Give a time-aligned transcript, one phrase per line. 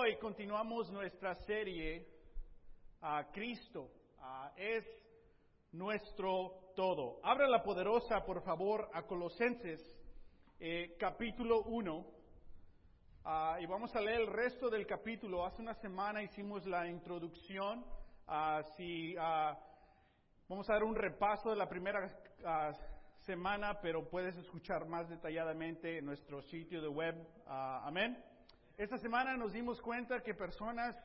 [0.00, 2.06] hoy continuamos nuestra serie
[3.02, 3.90] a Cristo
[4.56, 4.82] es
[5.72, 7.20] nuestro todo.
[7.22, 9.78] Abra la poderosa, por favor, a Colosenses
[10.58, 12.06] eh, capítulo 1
[13.26, 15.44] ah, y vamos a leer el resto del capítulo.
[15.44, 17.84] Hace una semana hicimos la introducción.
[18.26, 19.54] ah, si ah,
[20.48, 22.10] vamos a dar un repaso de la primera
[23.26, 27.16] semana, pero puedes escuchar más detalladamente en nuestro sitio de web.
[27.46, 28.29] Amén.
[28.80, 30.96] Esta semana nos dimos cuenta que personas,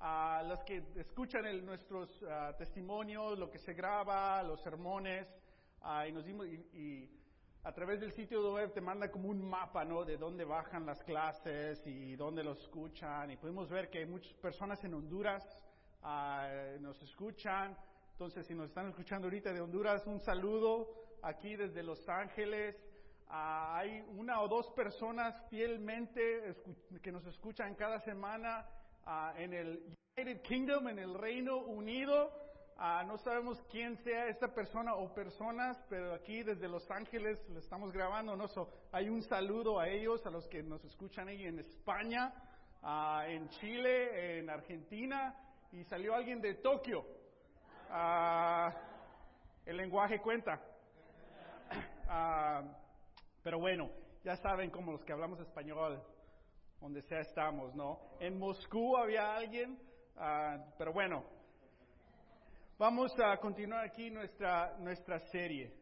[0.00, 5.28] ah, las que escuchan el- nuestros ah, testimonios, lo que se graba, los sermones,
[5.82, 7.08] ah, y nos dimos, y,
[7.62, 10.04] a través del sitio web te manda como un mapa, ¿no?
[10.04, 14.34] De dónde bajan las clases y dónde los escuchan, y podemos ver que hay muchas
[14.38, 15.44] personas en Honduras
[16.02, 16.48] ah,
[16.80, 17.76] nos escuchan.
[18.10, 20.90] Entonces, si nos están escuchando ahorita de Honduras, un saludo
[21.22, 22.74] aquí desde Los Ángeles.
[23.34, 26.54] Ah, hay una o dos personas fielmente
[27.02, 28.66] que nos escuchan cada semana
[29.06, 32.30] ah, en el United Kingdom, en el Reino Unido.
[32.76, 37.58] Ah, no sabemos quién sea esta persona o personas, pero aquí desde Los Ángeles lo
[37.58, 38.36] estamos grabando.
[38.36, 38.48] ¿no?
[38.48, 42.34] So, hay un saludo a ellos, a los que nos escuchan ahí en España,
[42.82, 45.34] ah, en Chile, en Argentina,
[45.72, 47.06] y salió alguien de Tokio.
[47.88, 48.74] Ah,
[49.64, 50.60] el lenguaje cuenta.
[53.42, 53.90] Pero bueno,
[54.24, 56.02] ya saben como los que hablamos español,
[56.80, 57.98] donde sea estamos, ¿no?
[58.20, 59.78] En Moscú había alguien,
[60.16, 61.24] ah, pero bueno,
[62.78, 65.72] vamos a continuar aquí nuestra, nuestra serie.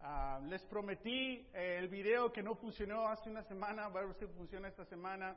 [0.00, 4.26] Ah, les prometí eh, el video que no funcionó hace una semana, a ver si
[4.26, 5.36] funciona esta semana,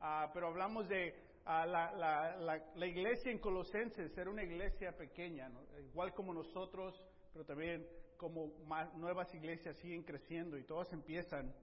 [0.00, 2.36] ah, pero hablamos de la, la-
[2.74, 7.00] la- iglesia en Colosenses, era una iglesia pequeña, igual como nosotros,
[7.36, 11.54] pero también como más nuevas iglesias siguen creciendo y todas empiezan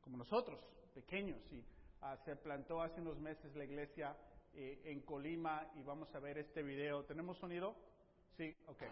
[0.00, 0.60] como nosotros,
[0.92, 1.40] pequeños.
[1.52, 1.64] Y
[2.00, 4.16] ah, se plantó hace unos meses la iglesia
[4.54, 7.04] eh, en Colima y vamos a ver este video.
[7.04, 7.76] ¿Tenemos sonido?
[8.36, 8.82] Sí, ok.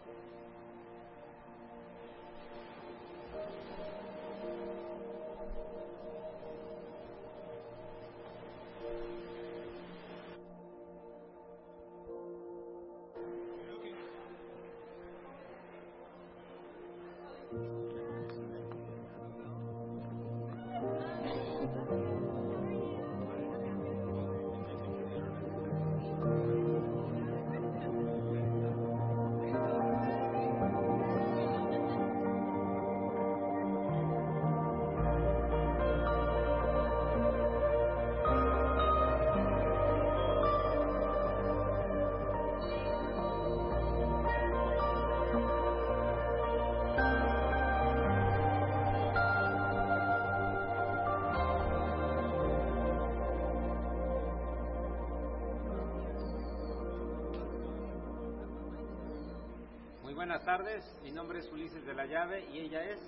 [60.47, 63.01] Tardes, mi nombre es Ulises de la Llave y ella es.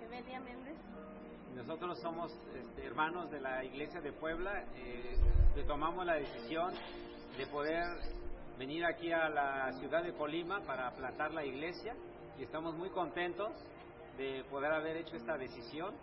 [0.00, 0.76] Evelia Méndez.
[1.56, 5.16] Nosotros somos este, hermanos de la Iglesia de Puebla, eh,
[5.56, 6.72] que tomamos la decisión
[7.36, 7.84] de poder
[8.60, 11.96] venir aquí a la ciudad de Colima para plantar la iglesia
[12.38, 13.50] y estamos muy contentos
[14.16, 15.96] de poder haber hecho esta decisión.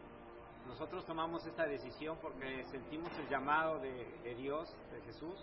[0.68, 3.94] Nosotros tomamos esta decisión porque sentimos el llamado de,
[4.25, 5.40] de Dios, de Jesús,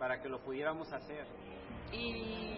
[0.00, 1.24] para que lo pudiéramos hacer.
[1.92, 2.51] Y,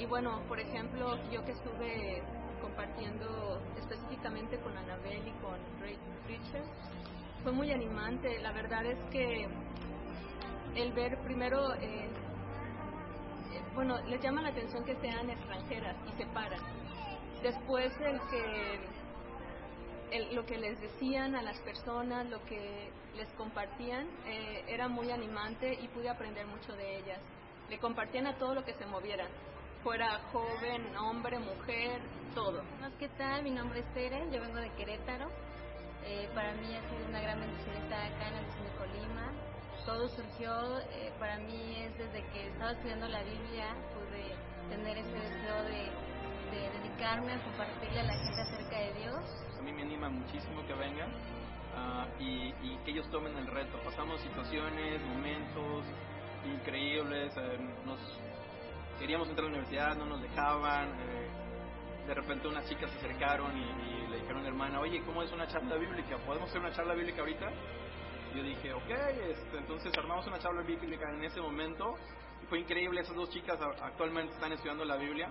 [0.00, 2.22] y bueno, por ejemplo, yo que estuve
[2.62, 6.64] compartiendo específicamente con Anabel y con Ray Richard,
[7.42, 8.38] fue muy animante.
[8.40, 9.46] La verdad es que
[10.74, 12.08] el ver primero, eh,
[13.74, 16.60] bueno, les llama la atención que sean extranjeras y se paran.
[17.42, 18.80] Después el que
[20.12, 25.10] el- lo que les decían a las personas, lo que les compartían, eh, era muy
[25.10, 27.20] animante y pude aprender mucho de ellas.
[27.68, 29.28] Le compartían a todo lo que se movieran,
[29.82, 32.00] fuera joven, hombre, mujer,
[32.34, 32.62] todo.
[32.98, 33.42] ¿Qué tal?
[33.42, 35.28] Mi nombre es Tere, yo vengo de Querétaro.
[36.04, 39.32] Eh, para mí ha sido una gran bendición estar acá en la misión de Colima.
[39.86, 44.34] Todo surgió, eh, para mí es desde que estaba estudiando la Biblia, pude
[44.68, 45.90] tener ese deseo de,
[46.50, 49.24] de dedicarme a compartirle a la gente acerca de Dios.
[49.58, 51.10] a mí me anima muchísimo que vengan
[51.74, 53.78] ah, y, y que ellos tomen el reto.
[53.82, 55.84] Pasamos situaciones, momentos
[56.44, 57.98] increíbles, eh, nos
[59.00, 63.56] queríamos entrar a la universidad, no nos dejaban, eh, de repente unas chicas se acercaron
[63.56, 66.18] y, y le dijeron a la hermana, oye, ¿cómo es una charla bíblica?
[66.18, 67.50] ¿Podemos hacer una charla bíblica ahorita?
[68.32, 71.96] Y yo dije, ok, este, entonces armamos una charla bíblica en ese momento
[72.42, 75.30] y fue increíble, esas dos chicas actualmente están estudiando la Biblia.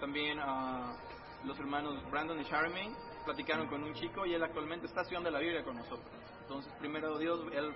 [0.00, 0.92] También ah,
[1.44, 5.38] los hermanos Brandon y Charmaine platicaron con un chico y él actualmente está estudiando la
[5.38, 6.10] Biblia con nosotros.
[6.42, 7.74] Entonces, primero Dios, él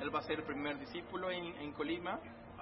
[0.00, 2.20] él va a ser el primer discípulo en, en Colima.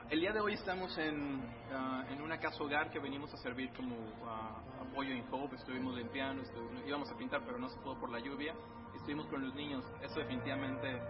[0.08, 1.42] El día de hoy estamos en,
[1.72, 5.56] ah, en una casa hogar que venimos a servir como ah, apoyo en Hope.
[5.56, 6.44] Estuvimos limpiando,
[6.86, 8.54] íbamos a pintar, pero no se pudo por la lluvia.
[8.94, 9.84] Estuvimos con los niños.
[10.00, 11.02] Eso definitivamente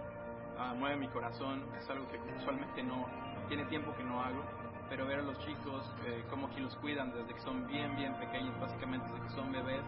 [0.57, 1.63] ah, mueve mi corazón.
[1.77, 3.05] Es algo que usualmente no
[3.49, 4.43] tiene tiempo que no hago.
[4.89, 8.15] Pero ver a los chicos, eh, cómo aquí los cuidan desde que son bien, bien
[8.19, 9.85] pequeños, básicamente desde que son bebés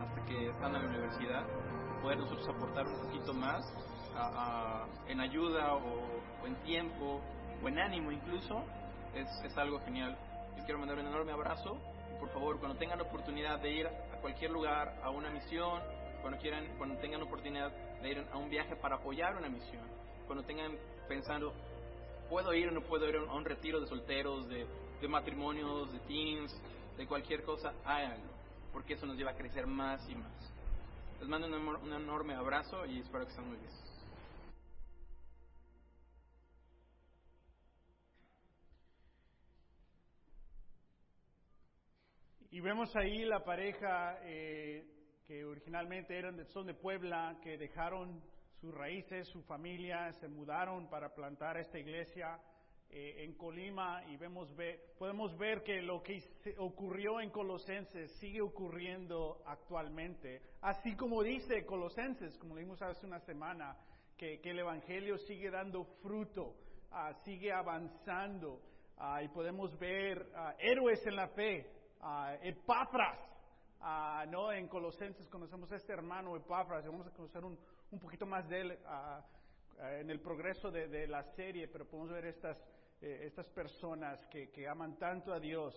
[0.00, 1.44] hasta que están en la universidad,
[2.00, 3.70] poder nosotros aportar un poquito más
[5.08, 7.20] en ayuda o, o en tiempo
[7.62, 8.62] o en ánimo incluso,
[9.14, 10.16] es, es algo genial.
[10.56, 11.78] Les quiero mandar un enorme abrazo
[12.14, 15.80] y por favor, cuando tengan la oportunidad de ir a cualquier lugar, a una misión,
[16.20, 17.70] cuando quieran, cuando tengan la oportunidad
[18.02, 19.84] de ir a un viaje para apoyar una misión,
[20.26, 20.72] cuando tengan
[21.08, 21.52] pensando,
[22.28, 24.66] puedo ir o no puedo ir a un retiro de solteros, de,
[25.00, 26.54] de matrimonios, de teens,
[26.96, 28.30] de cualquier cosa, háganlo,
[28.72, 30.32] porque eso nos lleva a crecer más y más.
[31.20, 33.85] Les mando un, un enorme abrazo y espero que estén muy bien.
[42.56, 44.82] Y vemos ahí la pareja eh,
[45.26, 48.22] que originalmente eran de, son de Puebla, que dejaron
[48.62, 52.40] sus raíces, su familia, se mudaron para plantar esta iglesia
[52.88, 54.02] eh, en Colima.
[54.08, 56.18] Y vemos ver, podemos ver que lo que
[56.56, 63.76] ocurrió en Colosenses sigue ocurriendo actualmente, así como dice Colosenses, como leímos hace una semana,
[64.16, 66.54] que, el Evangelio sigue dando fruto,
[66.90, 68.62] ah, sigue avanzando.
[68.96, 71.75] Ah, y podemos ver ah, héroes en la fe,
[72.06, 73.18] ah, Epafras,
[73.80, 74.52] ah, ¿no?
[74.52, 77.58] En Colosenses conocemos a este hermano Epafras, vamos a conocer un,
[77.90, 79.24] un poquito más de él ah,
[79.78, 82.56] en el progreso de, de la serie, pero podemos ver estas,
[83.00, 85.74] eh, estas personas que, que aman tanto a Dios,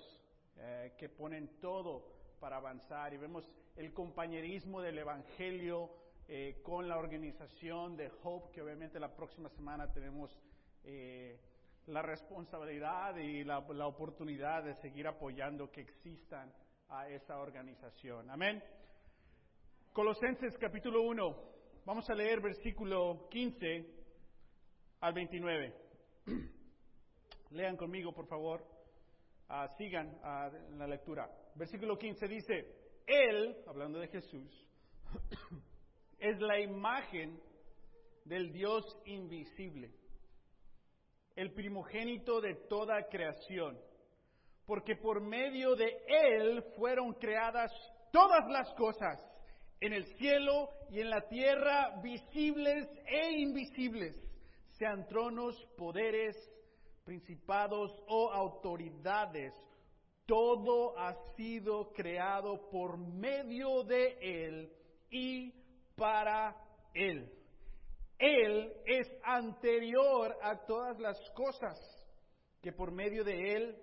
[0.58, 2.06] eh, que ponen todo
[2.40, 5.90] para avanzar, y vemos el compañerismo del Evangelio
[6.28, 10.40] eh, con la organización de Hope, que obviamente la próxima semana tenemos
[10.84, 11.40] eh,
[11.90, 16.54] la responsabilidad y la, oportunidad de seguir apoyando que existan
[16.90, 18.30] a esa organización.
[18.30, 18.64] Amén.
[19.92, 21.36] Colosenses capítulo 1,
[21.86, 23.86] vamos a leer versículo 15
[25.02, 25.74] al 29.
[27.52, 28.64] Lean conmigo, por favor.
[29.48, 31.28] Ah, sigan ah, en la lectura.
[31.56, 34.68] Versículo 15 dice, Él, hablando de Jesús,
[36.20, 37.42] es la imagen
[38.26, 39.92] del Dios invisible
[41.40, 43.80] el primogénito de toda creación,
[44.66, 47.72] porque por medio de Él fueron creadas
[48.12, 49.18] todas las cosas,
[49.80, 54.22] en el cielo y en la tierra, visibles e invisibles,
[54.72, 56.36] sean tronos, poderes,
[57.06, 59.54] principados o autoridades.
[60.26, 64.74] Todo ha sido creado por medio de Él
[65.10, 65.54] y
[65.96, 66.54] para
[66.94, 67.32] Él.
[68.20, 71.78] Él es anterior a todas las cosas
[72.62, 73.78] que por medio de Él,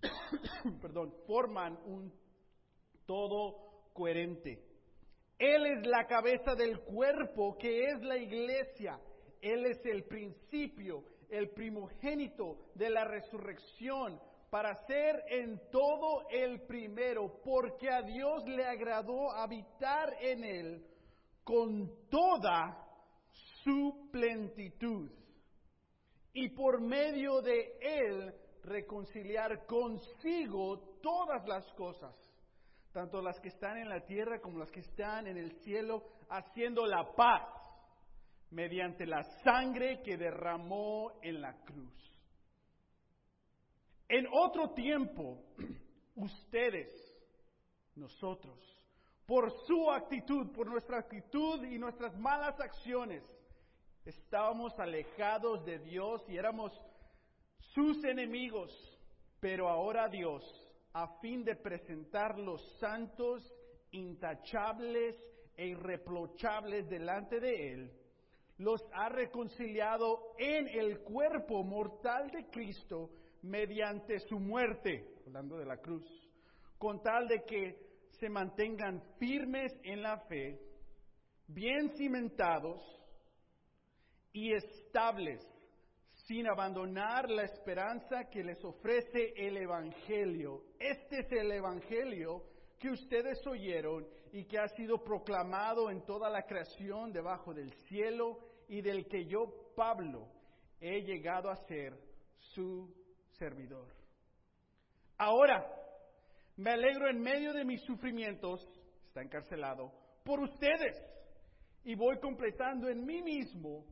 [1.26, 2.12] forman un
[3.06, 4.58] todo coherente.
[5.38, 8.98] Él es la cabeza del cuerpo que es la iglesia.
[9.40, 14.20] Él es el principio, el primogénito de la resurrección
[14.50, 20.86] para ser en todo el primero, porque a Dios le agradó habitar en él
[21.42, 22.91] con toda
[23.62, 25.10] su plenitud
[26.32, 32.14] y por medio de él reconciliar consigo todas las cosas,
[32.92, 36.86] tanto las que están en la tierra como las que están en el cielo, haciendo
[36.86, 37.48] la paz
[38.50, 42.12] mediante la sangre que derramó en la cruz.
[44.08, 45.42] En otro tiempo,
[46.16, 46.90] ustedes,
[47.94, 48.58] nosotros,
[49.26, 53.24] por su actitud, por nuestra actitud y nuestras malas acciones,
[54.04, 56.72] estábamos alejados de Dios y éramos
[57.74, 58.70] sus enemigos,
[59.40, 60.42] pero ahora Dios,
[60.92, 63.42] a fin de presentar los santos,
[63.92, 65.16] intachables
[65.56, 67.92] e irreprochables delante de Él,
[68.58, 73.10] los ha reconciliado en el cuerpo mortal de Cristo
[73.42, 76.06] mediante su muerte, hablando de la cruz,
[76.78, 77.76] con tal de que
[78.18, 80.60] se mantengan firmes en la fe,
[81.48, 83.01] bien cimentados
[84.32, 85.40] y estables,
[86.26, 90.64] sin abandonar la esperanza que les ofrece el Evangelio.
[90.78, 92.44] Este es el Evangelio
[92.78, 98.38] que ustedes oyeron y que ha sido proclamado en toda la creación debajo del cielo
[98.68, 100.28] y del que yo, Pablo,
[100.80, 101.92] he llegado a ser
[102.38, 102.92] su
[103.38, 103.88] servidor.
[105.18, 105.64] Ahora,
[106.56, 108.66] me alegro en medio de mis sufrimientos,
[109.06, 109.92] está encarcelado,
[110.24, 110.96] por ustedes,
[111.84, 113.84] y voy completando en mí mismo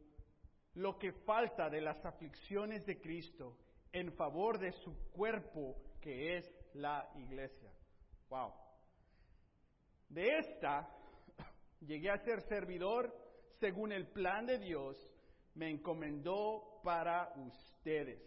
[0.74, 3.56] lo que falta de las aflicciones de Cristo
[3.92, 7.72] en favor de su cuerpo que es la iglesia.
[8.28, 8.52] Wow.
[10.08, 10.88] De esta
[11.80, 13.14] llegué a ser servidor
[13.58, 14.96] según el plan de Dios
[15.54, 18.22] me encomendó para ustedes.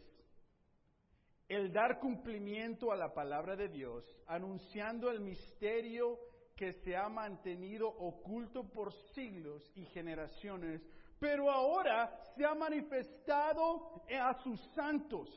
[1.47, 6.19] El dar cumplimiento a la palabra de Dios, anunciando el misterio
[6.55, 10.81] que se ha mantenido oculto por siglos y generaciones,
[11.23, 15.29] pero ahora se ha manifestado a sus santos.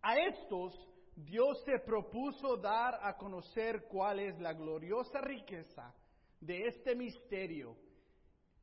[0.00, 0.72] A estos
[1.16, 5.92] Dios se propuso dar a conocer cuál es la gloriosa riqueza
[6.38, 7.76] de este misterio,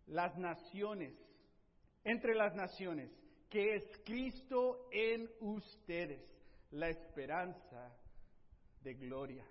[0.06, 1.18] las naciones,
[2.06, 3.12] entre las naciones,
[3.50, 6.24] que es Cristo en ustedes,
[6.72, 7.94] la esperanza
[8.80, 9.46] de gloria.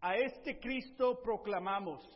[0.00, 2.08] A este Cristo proclamamos,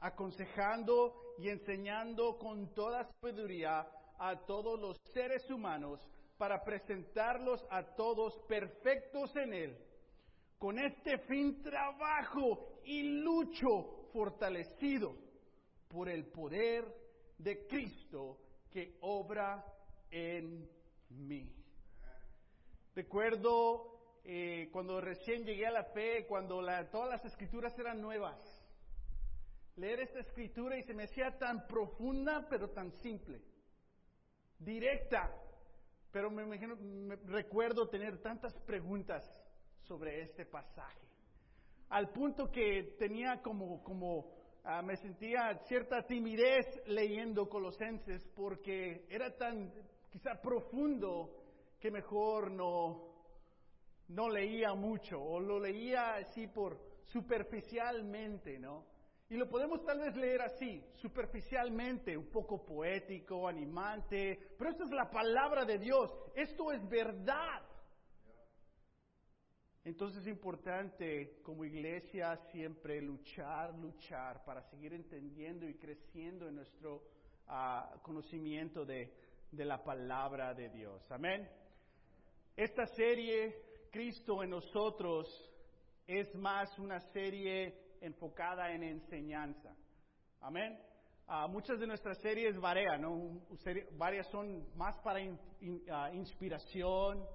[0.00, 3.86] aconsejando y enseñando con toda sabiduría
[4.18, 6.00] a todos los seres humanos
[6.36, 9.78] para presentarlos a todos perfectos en Él.
[10.58, 15.16] Con este fin trabajo y lucho fortalecido
[15.88, 16.84] por el poder
[17.38, 18.38] de Cristo
[18.70, 19.64] que obra
[20.10, 20.68] en
[21.10, 21.52] mí.
[22.94, 28.40] Recuerdo eh, cuando recién llegué a la fe, cuando todas las escrituras eran nuevas.
[29.76, 33.40] Leer esta escritura y se me hacía tan profunda, pero tan simple.
[34.58, 35.34] Directa.
[36.12, 36.76] Pero me, imagino,
[37.26, 39.28] recuerdo tener tantas preguntas
[39.80, 41.08] sobre este pasaje.
[41.88, 49.36] Al punto que tenía como, como ah, me sentía cierta timidez leyendo Colosenses porque era
[49.36, 49.72] tan
[50.10, 51.42] quizá profundo
[51.80, 53.14] que mejor no,
[54.08, 58.93] no leía mucho o lo leía así por superficialmente, ¿no?
[59.28, 64.90] Y lo podemos tal vez leer así, superficialmente, un poco poético, animante, pero esto es
[64.90, 67.62] la palabra de Dios, esto es verdad.
[69.82, 77.02] Entonces es importante como iglesia siempre luchar, luchar para seguir entendiendo y creciendo en nuestro
[77.48, 79.12] uh, conocimiento de,
[79.50, 81.10] de la palabra de Dios.
[81.10, 81.48] Amén.
[82.56, 85.28] Esta serie, Cristo en nosotros,
[86.06, 89.74] es más una serie enfocada en enseñanza.
[90.40, 90.78] Amén.
[91.26, 93.40] Uh, muchas de nuestras series varían, ¿no?
[93.92, 97.26] Varias son más para uh, inspiración,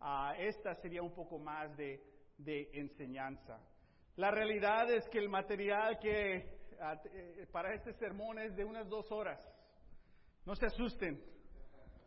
[0.00, 2.00] Uh, esta sería un poco más de,
[2.36, 3.58] de, enseñanza.
[4.14, 9.10] La realidad es que el material que uh, para este sermón es de unas dos
[9.10, 9.40] horas.
[10.44, 11.20] No se asusten.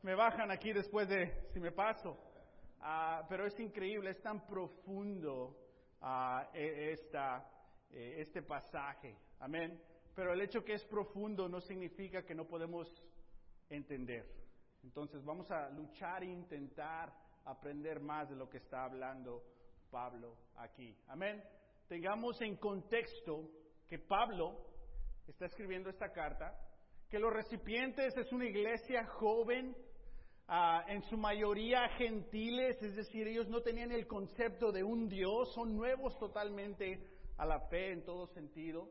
[0.04, 2.18] Me bajan aquí después de si me paso.
[3.30, 5.56] Pero es increíble, es tan profundo
[6.52, 7.48] esta,
[7.94, 9.16] eh, este pasaje.
[9.40, 9.82] Amén.
[10.16, 12.88] Pero el hecho que es profundo no significa que no podemos
[13.70, 14.26] entender.
[14.84, 17.14] Entonces vamos a luchar e intentar
[17.46, 19.44] aprender más de lo que está hablando
[19.90, 20.96] Pablo aquí.
[21.08, 21.44] Amén.
[21.88, 23.50] Tengamos en contexto
[23.88, 24.58] que Pablo
[25.28, 26.56] está escribiendo esta carta,
[27.10, 29.76] que los recipientes es una iglesia joven,
[30.48, 35.54] uh, en su mayoría gentiles, es decir, ellos no tenían el concepto de un Dios,
[35.54, 38.90] son nuevos totalmente a la fe en todo sentido.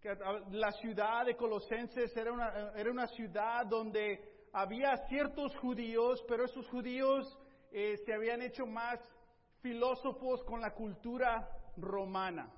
[0.00, 0.16] Que
[0.50, 6.68] la ciudad de Colosenses era una, era una ciudad donde había ciertos judíos, pero esos
[6.68, 7.36] judíos
[7.72, 9.00] eh, se habían hecho más
[9.60, 12.52] filósofos con la cultura romana.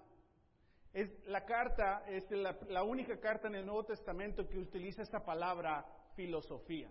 [0.93, 5.25] Es, la carta es la, la, única carta en el Nuevo Testamento que utiliza esta
[5.25, 5.87] palabra
[6.17, 6.91] filosofía.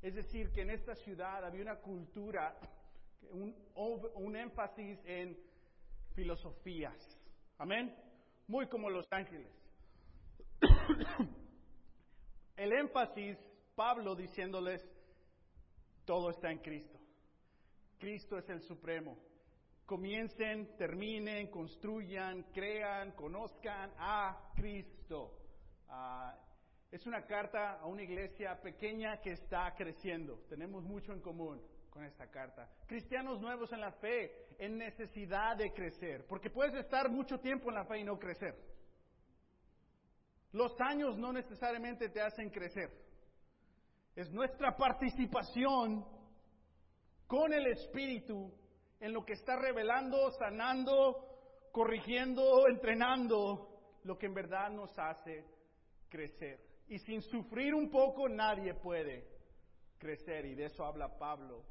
[0.00, 2.56] Es decir, que en esta ciudad había una cultura,
[3.30, 5.36] un, un énfasis en
[6.14, 6.96] filosofías.
[7.62, 7.94] Amén.
[8.48, 9.46] Muy como Los Ángeles.
[12.56, 13.38] El énfasis,
[13.76, 14.82] Pablo diciéndoles,
[16.04, 16.98] todo está en Cristo.
[18.00, 19.16] Cristo es el supremo.
[19.86, 25.38] Comiencen, terminen, construyan, crean, conozcan a Cristo.
[25.88, 26.32] Uh,
[26.90, 30.40] es una carta a una iglesia pequeña que está creciendo.
[30.48, 32.68] Tenemos mucho en común con esta carta.
[32.86, 37.74] Cristianos nuevos en la fe, en necesidad de crecer, porque puedes estar mucho tiempo en
[37.74, 38.56] la fe y no crecer.
[40.52, 42.90] Los años no necesariamente te hacen crecer.
[44.16, 46.04] Es nuestra participación
[47.26, 48.52] con el Espíritu
[49.00, 53.68] en lo que está revelando, sanando, corrigiendo, entrenando,
[54.04, 55.44] lo que en verdad nos hace
[56.08, 56.60] crecer.
[56.88, 59.26] Y sin sufrir un poco nadie puede
[59.98, 60.44] crecer.
[60.46, 61.64] Y de eso habla Pablo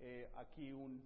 [0.00, 1.02] eh, aquí un,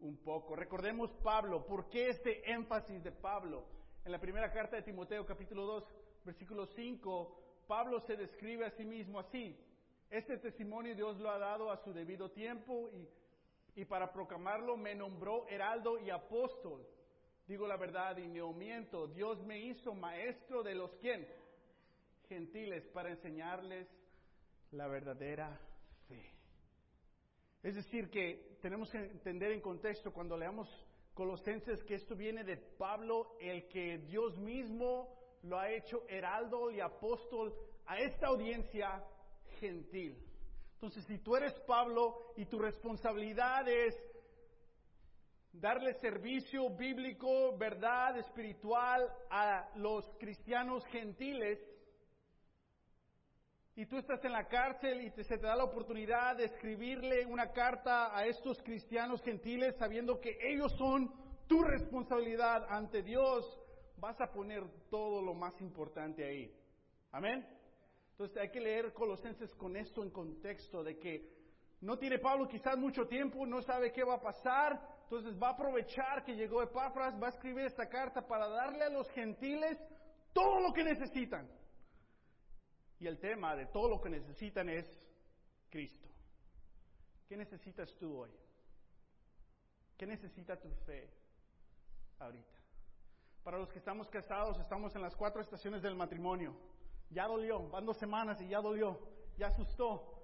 [0.00, 0.54] un poco.
[0.54, 3.64] Recordemos Pablo, ¿por qué este énfasis de Pablo?
[4.04, 5.84] En la primera carta de Timoteo capítulo 2,
[6.24, 9.56] versículo 5, Pablo se describe a sí mismo así.
[10.10, 13.08] Este testimonio Dios lo ha dado a su debido tiempo y,
[13.80, 16.86] y para proclamarlo me nombró heraldo y apóstol.
[17.46, 19.06] Digo la verdad y no miento.
[19.08, 21.26] Dios me hizo maestro de los quién?
[22.28, 23.88] Gentiles para enseñarles
[24.70, 25.58] la verdadera.
[27.62, 30.68] Es decir, que tenemos que entender en contexto cuando leamos
[31.14, 36.80] Colosenses que esto viene de Pablo, el que Dios mismo lo ha hecho heraldo y
[36.80, 37.52] apóstol
[37.86, 39.04] a esta audiencia
[39.58, 40.16] gentil.
[40.74, 43.96] Entonces, si tú eres Pablo y tu responsabilidad es
[45.52, 51.58] darle servicio bíblico, verdad espiritual a los cristianos gentiles,
[53.78, 57.52] y tú estás en la cárcel y se te da la oportunidad de escribirle una
[57.52, 61.08] carta a estos cristianos gentiles sabiendo que ellos son
[61.46, 63.46] tu responsabilidad ante Dios,
[63.98, 66.52] vas a poner todo lo más importante ahí.
[67.12, 67.46] Amén.
[68.10, 71.30] Entonces hay que leer Colosenses con esto en contexto de que
[71.80, 74.72] no tiene Pablo quizás mucho tiempo, no sabe qué va a pasar,
[75.04, 78.90] entonces va a aprovechar que llegó Epafras, va a escribir esta carta para darle a
[78.90, 79.78] los gentiles
[80.32, 81.48] todo lo que necesitan.
[83.00, 84.86] Y el tema de todo lo que necesitan es
[85.70, 86.08] Cristo.
[87.28, 88.30] ¿Qué necesitas tú hoy?
[89.96, 91.08] ¿Qué necesita tu fe
[92.18, 92.58] ahorita?
[93.44, 96.54] Para los que estamos casados, estamos en las cuatro estaciones del matrimonio.
[97.10, 98.98] Ya dolió, van dos semanas y ya dolió,
[99.36, 100.22] ya asustó.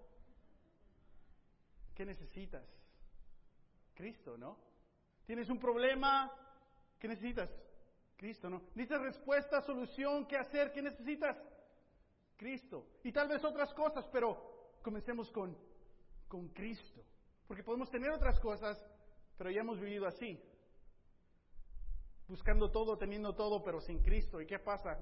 [1.94, 2.64] ¿Qué necesitas?
[3.94, 4.58] Cristo, ¿no?
[5.26, 6.30] ¿Tienes un problema?
[6.98, 7.50] ¿Qué necesitas?
[8.16, 8.62] Cristo, ¿no?
[8.74, 10.26] ¿Necesitas respuesta, solución?
[10.26, 10.72] ¿Qué hacer?
[10.72, 11.36] ¿Qué necesitas?
[12.36, 12.86] Cristo.
[13.02, 15.56] Y tal vez otras cosas, pero comencemos con,
[16.28, 17.02] con Cristo.
[17.46, 18.82] Porque podemos tener otras cosas,
[19.36, 20.40] pero ya hemos vivido así.
[22.26, 24.40] Buscando todo, teniendo todo, pero sin Cristo.
[24.40, 24.98] ¿Y qué pasa?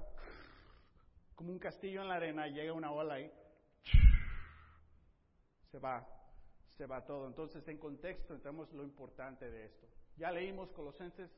[1.35, 3.31] Como un castillo en la arena, llega una ola y
[5.71, 6.05] se va,
[6.69, 7.27] se va todo.
[7.27, 9.87] Entonces, en contexto, entramos lo importante de esto.
[10.17, 11.31] Ya leímos Colosenses,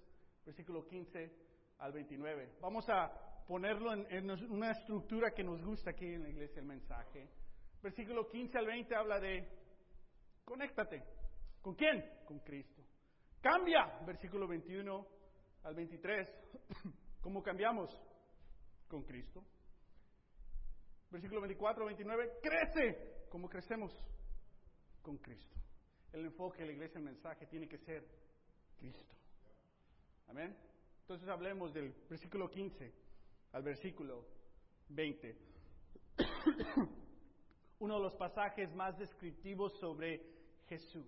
[0.46, 1.32] versículo 15
[1.78, 2.58] al 29.
[2.60, 7.30] Vamos a ponerlo en, una estructura que nos gusta aquí en la iglesia, el mensaje.
[7.82, 9.48] Versículo 15 al 20 habla de,
[10.44, 11.04] conéctate.
[11.62, 12.04] ¿Con quién?
[12.26, 12.84] Con Cristo.
[13.42, 15.08] Cambia, versículo 21
[15.64, 16.28] al 23.
[17.22, 17.90] ¿Cómo cambiamos?
[18.88, 19.44] Con Cristo.
[21.12, 23.28] Versículo 24 29, crece.
[23.30, 23.92] ¿Cómo crecemos?
[25.02, 25.56] Con Cristo.
[26.12, 28.08] El enfoque de la iglesia, el mensaje tiene que ser
[28.78, 29.16] Cristo.
[30.28, 30.58] Amén.
[31.02, 33.05] Entonces hablemos del versículo 15
[33.56, 34.26] al versículo
[34.90, 35.38] 20.
[37.80, 40.22] Uno de los pasajes más descriptivos sobre
[40.68, 41.08] Jesús.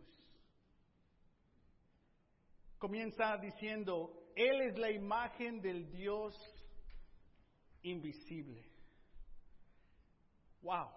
[2.77, 6.33] Comienza diciendo, Él es la imagen del Dios
[7.81, 8.63] invisible.
[10.61, 10.87] Wow.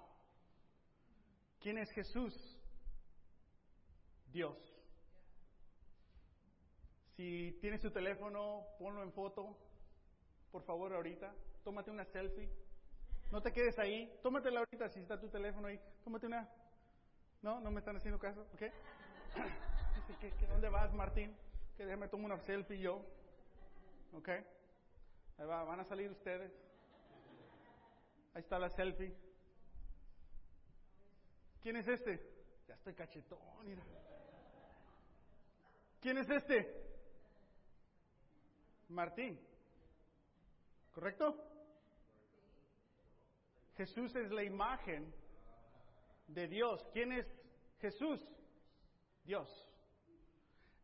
[1.59, 2.33] ¿Quién es Jesús?
[4.31, 4.57] Dios.
[7.17, 9.59] Si tienes tu teléfono, ponlo en foto,
[10.51, 11.33] por favor, ahorita.
[11.65, 12.49] Tómate una selfie.
[13.31, 14.13] No te quedes ahí.
[14.23, 15.81] Tómatela ahorita si está tu teléfono ahí.
[16.05, 16.49] Tómate una.
[17.43, 18.43] No, no me están haciendo caso.
[18.55, 18.63] ¿Ok?
[20.49, 21.37] dónde vas, Martín?
[21.77, 23.05] Que déjame tomar una selfie yo.
[24.13, 24.29] ¿Ok?
[24.29, 26.53] Ahí va, van a salir ustedes.
[28.35, 29.15] Ahí está la selfie.
[31.63, 32.21] ¿Quién es este?
[32.67, 33.83] Ya estoy cachetón, mira.
[36.01, 36.91] ¿Quién es este?
[38.89, 39.39] Martín.
[40.93, 41.37] ¿Correcto?
[43.77, 45.13] Jesús es la imagen
[46.27, 46.87] de Dios.
[46.93, 47.27] ¿Quién es
[47.81, 48.21] Jesús?
[49.25, 49.49] Dios.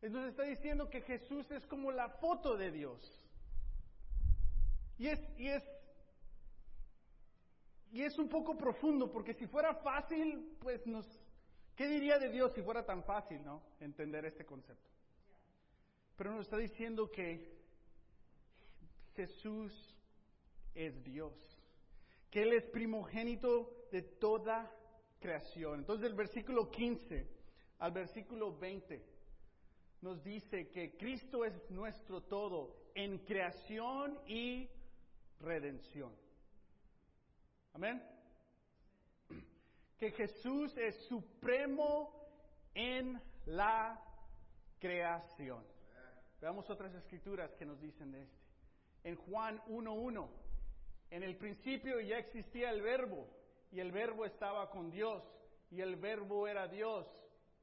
[0.01, 2.99] Entonces está diciendo que Jesús es como la foto de Dios.
[4.97, 5.63] Y es, y es,
[7.91, 11.05] y es un poco profundo, porque si fuera fácil, pues nos,
[11.75, 13.61] ¿qué diría de Dios si fuera tan fácil, no?
[13.79, 14.89] Entender este concepto.
[16.15, 17.55] Pero nos está diciendo que
[19.15, 19.96] Jesús
[20.77, 21.33] es Dios,
[22.29, 24.71] que Él es primogénito de toda
[25.19, 25.79] creación.
[25.79, 27.27] Entonces el versículo 15
[27.79, 29.03] al versículo 20
[30.01, 34.69] nos dice que Cristo es nuestro todo en creación y
[35.39, 36.13] redención.
[37.73, 38.03] Amén.
[39.97, 42.13] Que Jesús es supremo
[42.75, 43.99] en la
[44.79, 45.63] creación.
[46.39, 48.37] Veamos otras escrituras que nos dicen de este.
[49.03, 50.27] En Juan 1.1
[51.09, 53.27] en el principio ya existía el verbo
[53.71, 55.23] y el verbo estaba con Dios
[55.69, 57.05] y el verbo era Dios.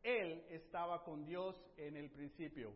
[0.03, 2.73] Él estaba con Dios en el principio.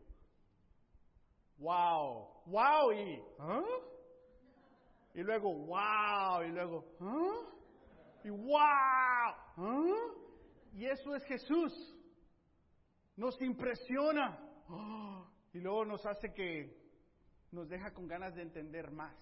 [1.59, 3.65] Wow, wow y ¿ah?
[5.15, 7.59] y luego wow y luego ¿ah?
[8.25, 8.57] y wow.
[8.57, 10.19] ¿Ah?
[10.75, 11.97] Y eso es Jesús.
[13.17, 14.39] Nos impresiona.
[15.53, 16.77] Y luego nos hace que
[17.51, 19.17] nos deja con ganas de entender más.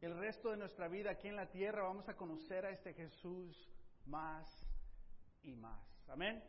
[0.00, 3.68] El resto de nuestra vida aquí en la tierra vamos a conocer a este Jesús
[4.06, 4.46] más
[5.42, 6.08] y más.
[6.08, 6.42] Amén.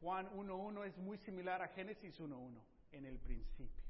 [0.00, 2.58] Juan 1.1 es muy similar a Génesis 1.1
[2.92, 3.82] en el principio.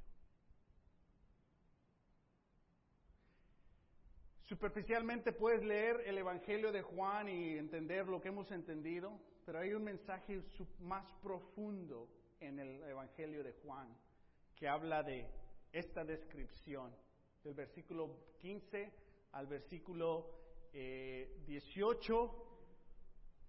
[4.43, 9.73] Superficialmente puedes leer el Evangelio de Juan y entender lo que hemos entendido, pero hay
[9.73, 10.43] un mensaje
[10.81, 12.09] más profundo
[12.41, 13.89] en el Evangelio de Juan
[14.57, 15.27] que habla de
[15.73, 16.95] esta descripción,
[17.43, 18.93] del versículo 15
[19.33, 20.31] al versículo
[20.73, 22.25] 18.
[22.25, 22.53] Eh,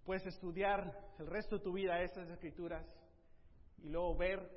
[0.03, 2.85] Puedes estudiar el resto de tu vida estas escrituras
[3.81, 4.49] y luego ver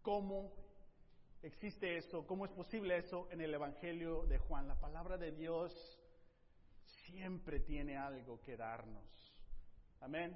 [0.00, 0.50] cómo
[1.42, 4.68] existe eso, cómo es posible eso en el Evangelio de Juan.
[4.68, 5.72] La palabra de Dios
[7.04, 9.04] siempre tiene algo que darnos.
[10.00, 10.34] Amén.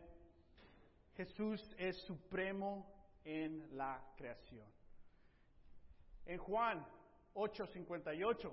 [1.15, 2.87] Jesús es supremo
[3.25, 4.69] en la creación.
[6.27, 6.87] En Juan
[7.37, 8.53] 8:58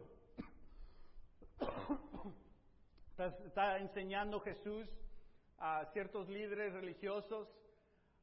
[3.45, 4.89] está enseñando Jesús
[5.57, 7.47] a ciertos líderes religiosos.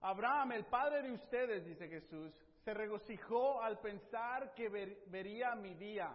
[0.03, 4.69] Abraham, el padre de ustedes, dice Jesús, se regocijó al pensar que
[5.07, 6.15] vería mi día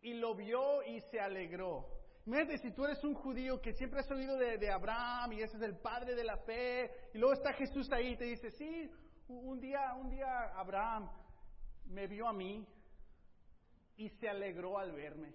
[0.00, 1.86] y lo vio y se alegró.
[2.24, 5.58] Imagínate si tú eres un judío que siempre has oído de, de, Abraham y ese
[5.58, 8.90] es el padre de la fe y luego está Jesús ahí y te dice, sí,
[9.28, 11.10] un día, un día Abraham
[11.86, 12.66] me vio a mí
[13.96, 15.34] y se alegró al verme.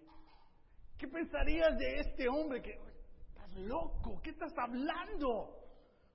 [0.97, 2.79] ¿Qué pensarías de este hombre que
[3.27, 4.21] estás loco?
[4.21, 5.57] ¿Qué estás hablando?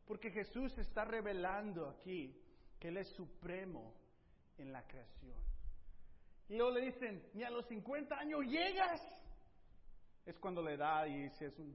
[0.06, 2.40] Porque Jesús está revelando aquí
[2.78, 3.94] que Él es supremo
[4.58, 5.36] en la creación.
[6.48, 9.00] Y luego le dicen, ni a los 50 años llegas.
[10.24, 11.74] Es cuando le da y si es una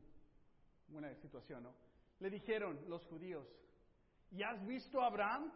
[0.88, 1.76] buena situación, ¿no?
[2.20, 3.48] Le dijeron los judíos,
[4.30, 5.52] ¿y has visto a Abraham?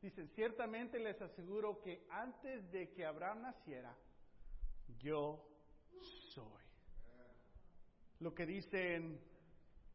[0.00, 3.96] Dicen, ciertamente les aseguro que antes de que Abraham naciera,
[4.98, 5.44] yo
[6.34, 6.64] soy.
[8.20, 9.20] Lo que dice en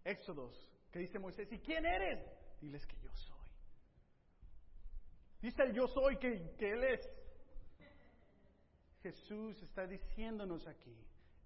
[0.03, 2.19] Éxodos, que dice Moisés, ¿y quién eres?
[2.62, 3.34] Diles que yo soy.
[5.41, 7.10] Dice el yo soy que, que Él es.
[9.01, 10.95] Jesús está diciéndonos aquí,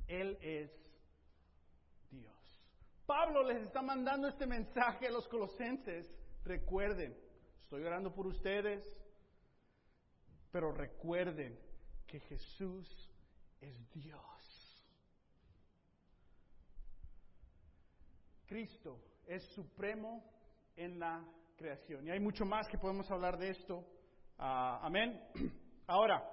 [0.07, 0.71] Él es
[2.11, 2.37] Dios.
[3.07, 6.07] Pablo les está mandando este mensaje a los colosenses.
[6.43, 7.17] Recuerden,
[7.61, 8.83] estoy orando por ustedes,
[10.51, 11.57] pero recuerden
[12.05, 13.06] que Jesús
[13.61, 14.21] es Dios.
[18.45, 20.23] Cristo es supremo
[20.75, 21.25] en la
[21.57, 22.07] creación.
[22.07, 23.85] Y hay mucho más que podemos hablar de esto.
[24.37, 25.21] Ah, amén.
[25.87, 26.23] Ahora,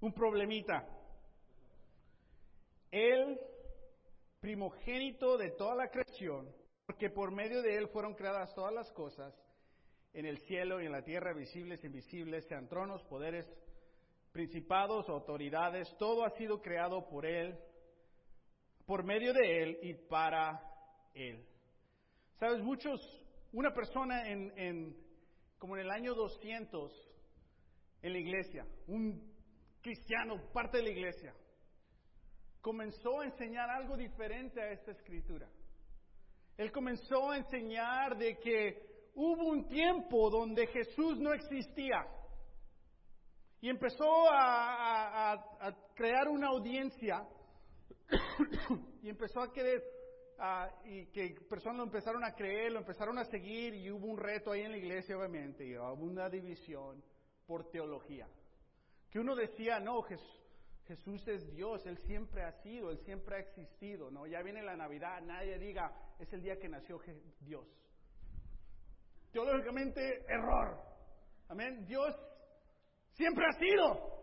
[0.00, 0.86] un problemita.
[2.90, 3.40] El
[4.38, 6.54] primogénito de toda la creación,
[6.86, 9.34] porque por medio de él fueron creadas todas las cosas,
[10.12, 13.50] en el cielo y en la tierra, visibles e invisibles, sean tronos, poderes,
[14.34, 17.56] principados, autoridades, todo ha sido creado por Él,
[18.84, 20.60] por medio de Él y para
[21.14, 21.46] Él.
[22.40, 23.00] Sabes, muchos,
[23.52, 24.96] una persona en, en,
[25.56, 26.92] como en el año 200
[28.02, 29.32] en la iglesia, un
[29.80, 31.32] cristiano, parte de la iglesia,
[32.60, 35.48] comenzó a enseñar algo diferente a esta escritura.
[36.56, 42.04] Él comenzó a enseñar de que hubo un tiempo donde Jesús no existía
[43.64, 45.42] y empezó a,
[45.94, 47.26] crear una audiencia
[49.02, 49.82] y empezó a querer,
[50.84, 54.52] y que personas lo empezaron a creer, lo empezaron a seguir y hubo un reto
[54.52, 57.02] ahí en la iglesia obviamente y hubo una división
[57.46, 58.28] por teología.
[59.08, 60.42] Que uno decía, no, Jesús,
[60.86, 64.26] Jesús es Dios, Él siempre ha sido, Él siempre ha existido, ¿no?
[64.26, 67.00] Ya viene la Navidad, nadie diga, es el día que nació
[67.40, 67.66] Dios.
[69.32, 70.78] Teológicamente, error.
[71.48, 71.86] Amén.
[71.86, 72.14] Dios
[73.14, 74.14] Siempre ha sido.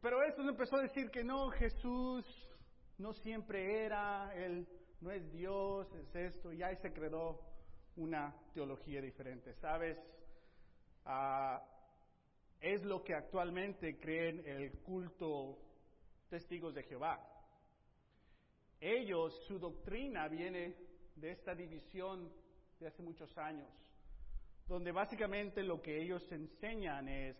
[0.00, 2.24] Pero eso empezó a decir que no, Jesús
[2.98, 4.68] no siempre era, Él
[5.00, 7.40] no es Dios, es esto, y ahí se creó
[7.96, 9.54] una teología diferente.
[9.54, 9.98] ¿Sabes?
[11.04, 11.62] Ah,
[12.60, 15.58] es lo que actualmente creen el culto
[16.28, 17.20] testigos de Jehová.
[18.80, 20.76] Ellos, su doctrina viene
[21.16, 22.32] de esta división
[22.78, 23.68] de hace muchos años
[24.66, 27.36] donde básicamente lo que ellos enseñan es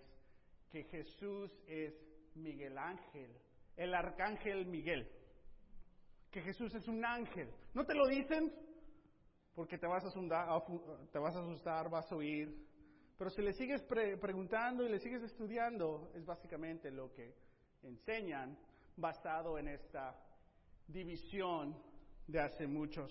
[0.71, 1.95] que Jesús es
[2.35, 3.31] Miguel Ángel,
[3.77, 5.09] el arcángel Miguel,
[6.31, 7.49] que Jesús es un ángel.
[7.75, 8.53] ¿No te lo dicen?
[9.55, 10.09] Porque te vas a
[11.19, 12.53] vas a, asustar vas a oír.
[13.17, 17.35] Pero si le sigues preguntando y le sigues estudiando, es básicamente lo que
[17.83, 18.59] enseñan
[18.97, 20.17] basado en esta
[20.89, 21.81] división
[22.27, 23.11] de hace muchos,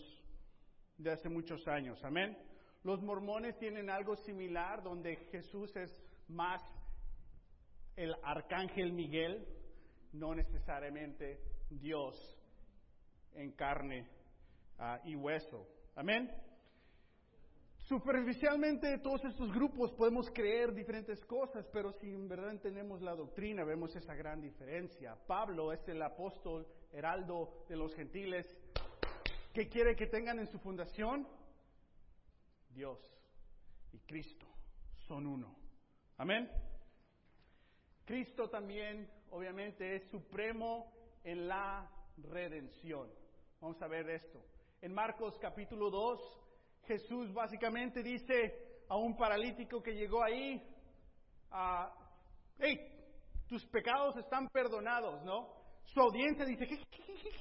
[0.98, 2.04] de hace muchos años.
[2.04, 2.38] Amén.
[2.84, 5.92] Los mormones tienen algo similar donde Jesús es
[6.28, 6.62] más
[7.96, 9.48] el arcángel Miguel,
[10.12, 12.16] no necesariamente Dios
[13.36, 14.08] en carne
[14.80, 15.66] ah, y hueso.
[15.96, 16.30] Amén.
[17.88, 23.64] Superficialmente todos estos grupos podemos creer diferentes cosas, pero si en verdad entendemos la doctrina
[23.64, 25.18] vemos esa gran diferencia.
[25.28, 28.46] Pablo es el apóstol heraldo de los gentiles.
[29.54, 31.28] ¿Qué quiere que tengan en su fundación?
[32.74, 33.00] Dios
[33.92, 34.46] y Cristo
[35.08, 35.56] son uno.
[36.18, 36.50] Amén.
[38.06, 40.92] Cristo también, obviamente, es supremo
[41.24, 43.10] en la redención.
[43.62, 44.44] Vamos a ver esto.
[44.82, 46.20] En Marcos capítulo 2,
[46.86, 50.62] Jesús básicamente dice a un paralítico que llegó ahí,
[52.60, 52.78] hey,
[53.48, 55.48] tus pecados están perdonados, ¿no?
[55.86, 56.78] Su audiencia dice, ¿qué,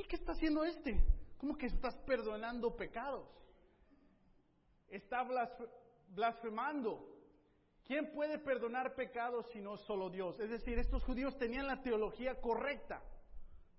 [0.08, 0.92] qué está haciendo este?
[1.38, 3.41] ¿Cómo que estás perdonando pecados?
[4.92, 5.26] Está
[6.08, 7.08] blasfemando.
[7.84, 10.38] ¿Quién puede perdonar pecados si no solo Dios?
[10.38, 13.02] Es decir, estos judíos tenían la teología correcta,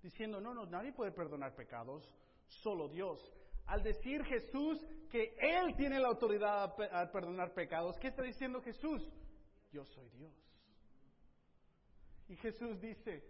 [0.02, 2.04] diciendo, no, no, nadie puede perdonar pecados,
[2.48, 3.32] solo Dios.
[3.68, 9.08] Al decir Jesús que Él tiene la autoridad a perdonar pecados, ¿qué está diciendo Jesús?
[9.72, 10.34] Yo soy Dios.
[12.28, 13.24] Y Jesús dice,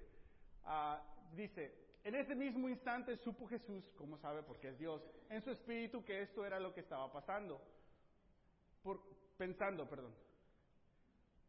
[0.63, 5.51] ah, dice, en ese mismo instante supo Jesús, como sabe porque es Dios, en su
[5.51, 7.61] espíritu que esto era lo que estaba pasando.
[8.81, 9.01] Por,
[9.37, 10.13] pensando, perdón.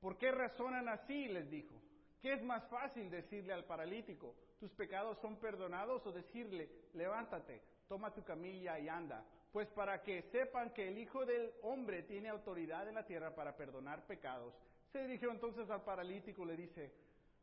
[0.00, 1.28] ¿Por qué razonan así?
[1.28, 1.74] les dijo.
[2.22, 8.14] ¿Qué es más fácil decirle al paralítico, tus pecados son perdonados o decirle, levántate, toma
[8.14, 9.24] tu camilla y anda.
[9.52, 13.56] Pues para que sepan que el Hijo del Hombre tiene autoridad en la tierra para
[13.56, 14.54] perdonar pecados.
[14.92, 16.92] Se dirigió entonces al paralítico y le dice,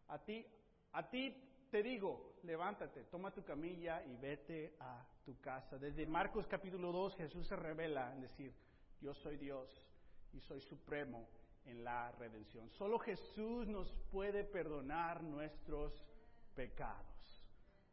[0.07, 0.45] a ti,
[0.93, 1.35] a ti
[1.71, 5.77] te digo, levántate, toma tu camilla y vete a tu casa.
[5.77, 8.53] Desde Marcos capítulo 2 Jesús se revela en decir,
[8.99, 9.69] yo soy Dios
[10.33, 11.29] y soy supremo
[11.65, 12.69] en la redención.
[12.71, 15.93] Solo Jesús nos puede perdonar nuestros
[16.55, 17.07] pecados.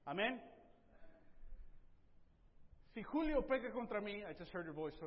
[0.04, 0.42] Amén.
[2.94, 4.98] Si Julio peca contra mí, I just heard your voice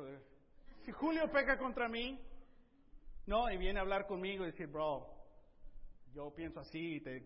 [0.86, 2.18] Si Julio peca contra mí,
[3.26, 5.21] no, y viene a hablar conmigo y decir, bro,
[6.14, 7.20] yo pienso así, te,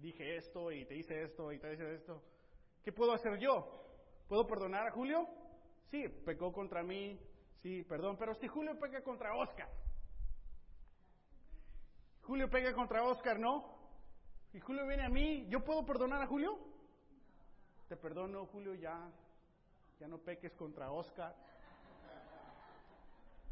[0.00, 2.22] dije esto y te hice esto y te hice esto.
[2.82, 3.84] ¿Qué puedo hacer yo?
[4.28, 5.28] ¿Puedo perdonar a Julio?
[5.90, 7.18] Sí, pecó contra mí,
[7.62, 9.68] sí, perdón, pero si Julio peca contra Oscar,
[12.22, 13.76] Julio pega contra Oscar, ¿no?
[14.52, 16.58] Y Julio viene a mí, ¿yo puedo perdonar a Julio?
[17.88, 19.12] Te perdono, Julio, ya
[19.98, 21.34] ya no peques contra Oscar.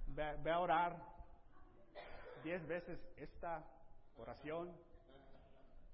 [0.09, 0.97] Ve, a orar
[2.43, 3.65] diez veces esta
[4.17, 4.75] oración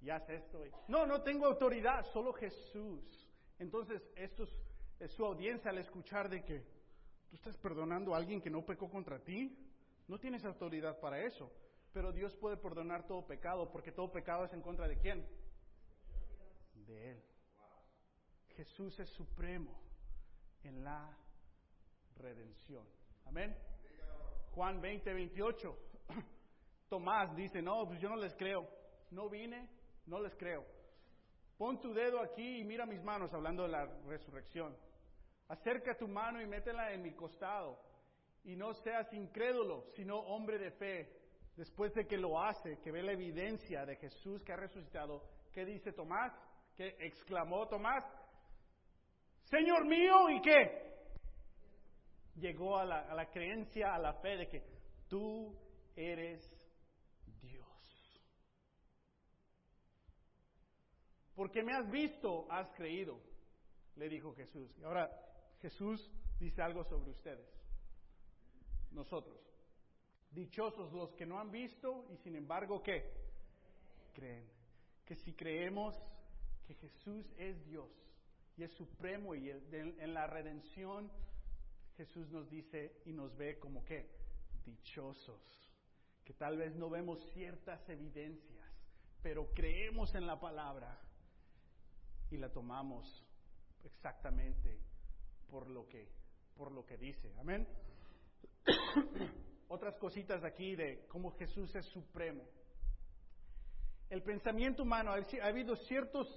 [0.01, 0.63] y haz esto.
[0.89, 3.29] No, no tengo autoridad, solo Jesús.
[3.59, 4.45] Entonces, esto
[4.99, 6.61] es, su audiencia al escuchar de que
[7.29, 9.57] tú estás perdonando a alguien que no pecó contra ti.
[10.09, 11.53] No tienes autoridad para eso.
[11.93, 15.27] Pero Dios puede perdonar todo pecado, porque todo pecado es en contra de quién?
[16.87, 17.23] De Él.
[18.57, 19.81] Jesús es supremo
[20.63, 21.17] en la
[22.17, 22.87] redención.
[23.27, 23.57] Amén.
[24.53, 25.79] Juan 20, 28.
[26.90, 28.68] Tomás dice, no, pues yo no les creo.
[29.12, 29.70] No vine,
[30.07, 30.66] no les creo.
[31.57, 34.76] Pon tu dedo aquí y mira mis manos, hablando de la resurrección.
[35.48, 37.79] Acerca tu mano y métela en mi costado.
[38.42, 41.16] Y no seas incrédulo, sino hombre de fe.
[41.57, 45.22] Después de que lo hace, que ve la evidencia de Jesús que ha resucitado,
[45.53, 46.33] ¿qué dice Tomás?
[46.74, 48.05] ¿Qué exclamó Tomás?
[49.44, 50.90] Señor mío, ¿y qué?
[52.37, 54.64] Llegó a la, a la creencia, a la fe de que
[55.09, 55.55] tú
[55.94, 56.40] eres
[57.42, 57.66] Dios.
[61.40, 63.18] Porque me has visto, has creído,
[63.96, 64.70] le dijo Jesús.
[64.79, 65.11] Y ahora
[65.62, 67.48] Jesús dice algo sobre ustedes,
[68.90, 69.40] nosotros.
[70.33, 73.11] Dichosos los que no han visto y sin embargo, ¿qué?
[74.12, 74.46] Creen.
[75.07, 75.98] Que si creemos
[76.66, 77.88] que Jesús es Dios,
[78.59, 81.11] y es supremo y en la redención
[81.96, 84.11] Jesús nos dice y nos ve como que
[84.66, 85.40] dichosos,
[86.22, 88.70] que tal vez no vemos ciertas evidencias,
[89.22, 91.00] pero creemos en la palabra
[92.31, 93.25] y la tomamos
[93.85, 94.81] exactamente
[95.49, 96.09] por lo que
[96.57, 97.33] por lo que dice.
[97.38, 97.66] Amén.
[99.69, 102.45] Otras cositas aquí de cómo Jesús es supremo.
[104.11, 106.29] El pensamiento humano, ha habido ciertos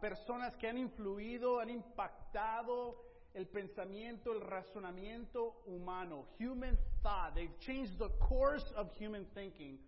[0.00, 6.26] personas que han influido, han impactado el pensamiento, el razonamiento humano.
[6.38, 7.34] Human thought.
[7.34, 9.78] They've changed the course of human thinking.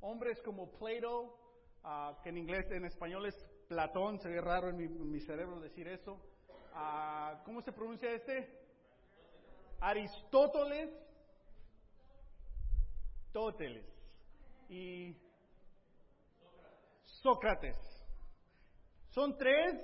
[0.00, 1.36] Hombres como Plato,
[1.82, 3.34] ah, que en inglés, en español es
[3.68, 6.18] Platón, se ve raro en mi, cerebro decir eso.
[6.72, 8.48] Ah, ¿Cómo se pronuncia este?
[9.80, 10.90] Aristóteles,
[13.30, 13.84] Tóteles
[14.70, 15.14] y
[17.04, 17.76] Sócrates.
[19.10, 19.74] Son tres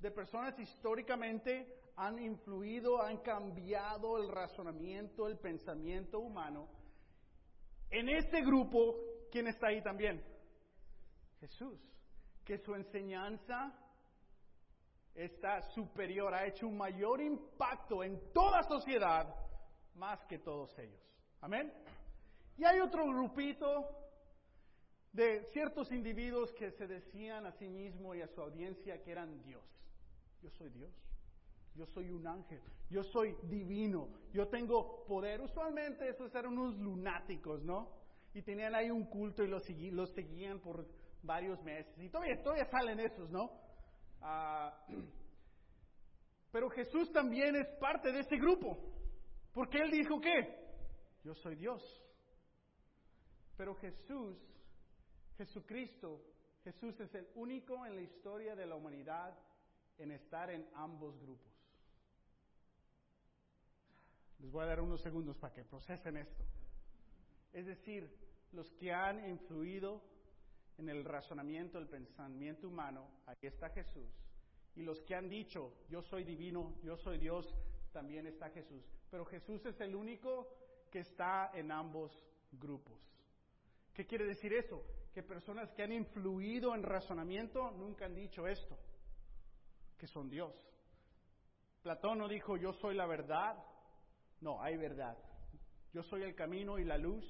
[0.00, 6.68] de personas históricamente han influido, han cambiado el razonamiento, el pensamiento humano.
[7.90, 8.94] En este grupo,
[9.30, 10.22] ¿quién está ahí también?
[11.40, 11.95] Jesús.
[12.46, 13.74] Que su enseñanza
[15.14, 19.34] está superior, ha hecho un mayor impacto en toda sociedad
[19.94, 21.02] más que todos ellos.
[21.42, 21.72] Amén.
[22.56, 23.86] Y hay otro grupito
[25.12, 29.42] de ciertos individuos que se decían a sí mismo y a su audiencia que eran
[29.42, 29.64] Dios.
[30.42, 30.92] Yo soy Dios.
[31.74, 32.60] Yo soy un ángel.
[32.88, 34.08] Yo soy divino.
[34.32, 35.40] Yo tengo poder.
[35.40, 37.90] Usualmente esos eran unos lunáticos, ¿no?
[38.34, 40.86] Y tenían ahí un culto y los, los seguían por
[41.26, 41.92] varios meses.
[41.98, 43.50] Y todavía, todavía salen esos, ¿no?
[44.20, 44.86] Ah,
[46.52, 48.78] pero Jesús también es parte de ese grupo.
[49.52, 50.66] Porque Él dijo que
[51.24, 51.82] yo soy Dios.
[53.56, 54.36] Pero Jesús,
[55.38, 56.22] Jesucristo,
[56.62, 59.34] Jesús es el único en la historia de la humanidad
[59.98, 61.52] en estar en ambos grupos.
[64.38, 66.44] Les voy a dar unos segundos para que procesen esto.
[67.52, 68.14] Es decir,
[68.52, 70.02] los que han influido
[70.78, 74.10] en el razonamiento, el pensamiento humano, ahí está Jesús.
[74.74, 77.46] Y los que han dicho, yo soy divino, yo soy Dios,
[77.92, 78.84] también está Jesús.
[79.10, 80.48] Pero Jesús es el único
[80.90, 82.12] que está en ambos
[82.52, 82.98] grupos.
[83.94, 84.84] ¿Qué quiere decir eso?
[85.14, 88.78] Que personas que han influido en razonamiento nunca han dicho esto,
[89.96, 90.52] que son Dios.
[91.82, 93.56] Platón no dijo, yo soy la verdad.
[94.40, 95.16] No, hay verdad.
[95.94, 97.24] Yo soy el camino y la luz.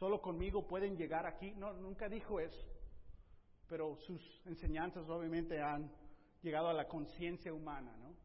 [0.00, 1.52] Solo conmigo pueden llegar aquí.
[1.52, 2.66] No, nunca dijo eso.
[3.68, 5.92] Pero sus enseñanzas obviamente han
[6.40, 8.16] llegado a la conciencia humana, ¿no?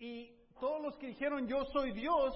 [0.00, 2.34] y todos los que dijeron yo soy Dios,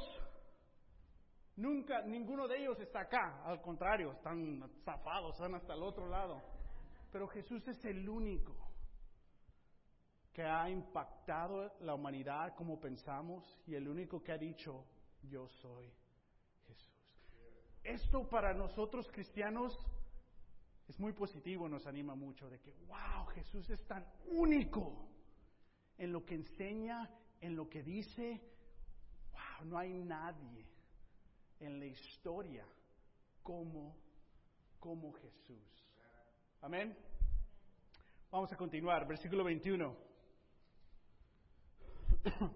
[1.57, 3.43] nunca, ninguno de ellos está acá.
[3.45, 6.43] Al contrario, están zafados, están hasta el otro lado.
[7.13, 8.57] Pero Jesús es el único
[10.33, 14.85] que ha impactado la humanidad como pensamos y el único que ha dicho
[15.23, 15.93] yo soy.
[17.85, 19.79] Esto para nosotros cristianos
[20.89, 25.07] es muy positivo, nos anima mucho de que, wow, Jesús es tan único
[25.99, 27.11] en lo que enseña,
[27.43, 28.41] en lo que dice,
[29.33, 30.67] wow, no hay nadie
[31.61, 32.67] en la historia
[33.43, 33.95] como,
[34.81, 35.87] como Jesús.
[36.63, 36.97] Amén.
[38.31, 39.95] Vamos a continuar, versículo 21.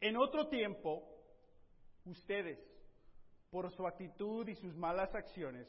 [0.00, 1.02] en otro tiempo,
[2.04, 2.58] ustedes,
[3.50, 5.66] por su actitud y sus malas acciones,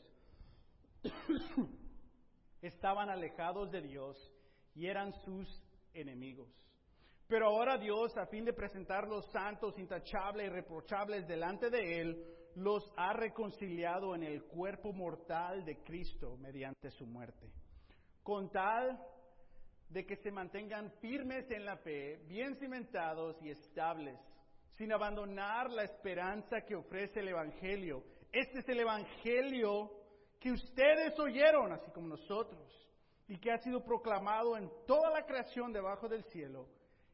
[2.62, 4.18] estaban alejados de Dios
[4.76, 5.48] y eran sus
[5.94, 6.50] enemigos.
[7.28, 12.92] Pero ahora Dios, a fin de presentarlos santos, intachables y reprochables delante de Él, los
[12.98, 17.52] ha reconciliado en el cuerpo mortal de Cristo mediante su muerte.
[18.24, 19.00] Con tal
[19.90, 24.20] de que se mantengan firmes en la fe, bien cimentados y estables,
[24.80, 28.02] sin abandonar la esperanza que ofrece el Evangelio.
[28.32, 29.92] Este es el Evangelio
[30.40, 32.66] que ustedes oyeron, así como nosotros,
[33.28, 36.66] y que ha sido proclamado en toda la creación debajo del cielo,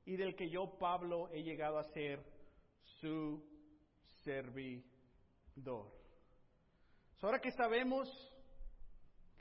[0.06, 2.24] y del que yo, Pablo, he llegado a ser
[3.02, 3.44] su
[4.24, 4.84] servidor.
[7.24, 8.08] ahora que sabemos,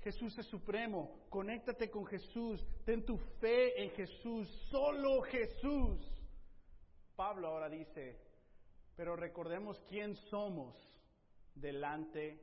[0.02, 6.13] Jesús es supremo, conéctate con Jesús, ten tu fe en Jesús, solo Jesús.
[7.16, 8.18] Pablo ahora dice,
[8.96, 10.76] pero recordemos quién somos
[11.54, 12.40] delante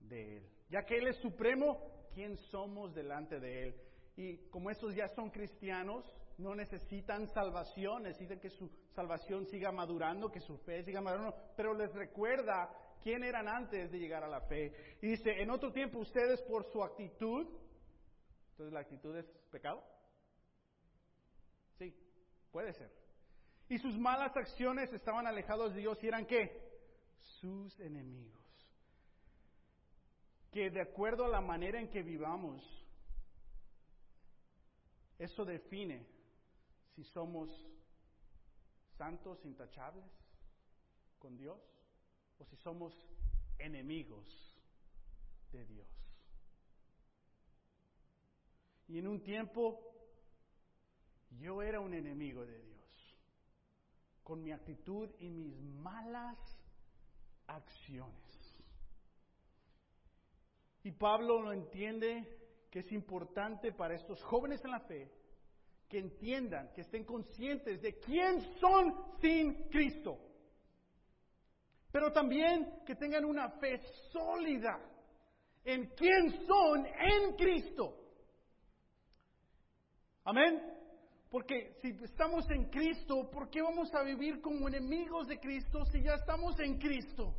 [0.00, 0.48] de Él.
[0.68, 3.80] Ya que Él es supremo, ¿quién somos delante de Él?
[4.16, 6.04] Y como estos ya son cristianos,
[6.38, 11.74] no necesitan salvación, necesitan que su salvación siga madurando, que su fe siga madurando, pero
[11.74, 12.70] les recuerda
[13.02, 14.72] quién eran antes de llegar a la fe.
[15.00, 17.46] Y dice, en otro tiempo ustedes por su actitud,
[18.50, 19.82] entonces la actitud es pecado.
[21.78, 21.94] Sí,
[22.50, 23.01] puede ser.
[23.68, 26.60] Y sus malas acciones estaban alejados de Dios y eran qué?
[27.40, 28.42] Sus enemigos.
[30.50, 32.62] Que de acuerdo a la manera en que vivamos,
[35.18, 36.06] eso define
[36.94, 37.50] si somos
[38.98, 40.04] santos, intachables
[41.18, 41.60] con Dios,
[42.38, 42.92] o si somos
[43.58, 44.26] enemigos
[45.52, 45.88] de Dios.
[48.88, 49.80] Y en un tiempo
[51.38, 52.81] yo era un enemigo de Dios,
[54.22, 56.38] con mi actitud y mis malas
[57.46, 58.62] acciones.
[60.84, 65.10] Y Pablo lo entiende que es importante para estos jóvenes en la fe
[65.88, 70.18] que entiendan, que estén conscientes de quién son sin Cristo.
[71.92, 73.78] Pero también que tengan una fe
[74.10, 74.80] sólida
[75.64, 77.94] en quién son en Cristo.
[80.24, 80.81] Amén.
[81.32, 86.02] Porque si estamos en Cristo, ¿por qué vamos a vivir como enemigos de Cristo si
[86.02, 87.34] ya estamos en Cristo?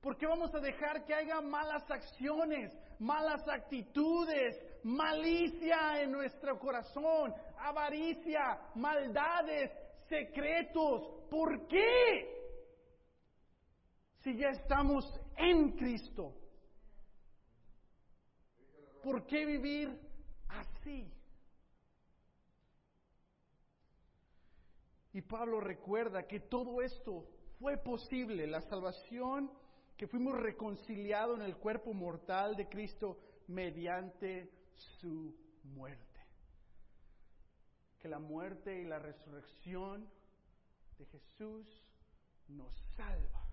[0.00, 7.34] ¿Por qué vamos a dejar que haya malas acciones, malas actitudes, malicia en nuestro corazón,
[7.58, 9.72] avaricia, maldades,
[10.08, 11.26] secretos?
[11.28, 12.34] ¿Por qué?
[14.22, 15.04] Si ya estamos
[15.36, 16.32] en Cristo.
[19.02, 20.00] ¿Por qué vivir
[20.48, 21.12] así?
[25.18, 27.26] Y Pablo recuerda que todo esto
[27.58, 29.50] fue posible, la salvación,
[29.96, 34.48] que fuimos reconciliados en el cuerpo mortal de Cristo mediante
[35.00, 36.20] su muerte.
[37.98, 40.08] Que la muerte y la resurrección
[41.00, 41.66] de Jesús
[42.46, 43.44] nos salva.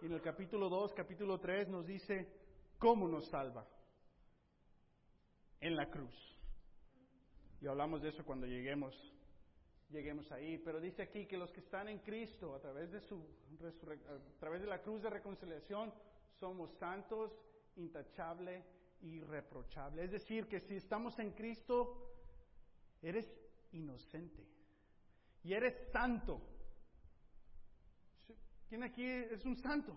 [0.00, 2.26] Y en el capítulo 2, capítulo 3 nos dice
[2.78, 3.66] cómo nos salva.
[5.60, 6.38] En la cruz.
[7.60, 8.94] Y hablamos de eso cuando lleguemos
[9.94, 10.58] lleguemos ahí.
[10.58, 14.60] Pero dice aquí que los que están en Cristo, a través de, su a través
[14.60, 15.92] de la cruz de reconciliación,
[16.38, 17.32] somos santos,
[17.76, 18.64] intachable
[19.02, 20.04] irreprochable.
[20.04, 22.10] Es decir, que si estamos en Cristo,
[23.02, 23.26] eres
[23.72, 24.44] inocente
[25.42, 26.40] y eres santo.
[28.68, 29.96] ¿Quién aquí es un santo?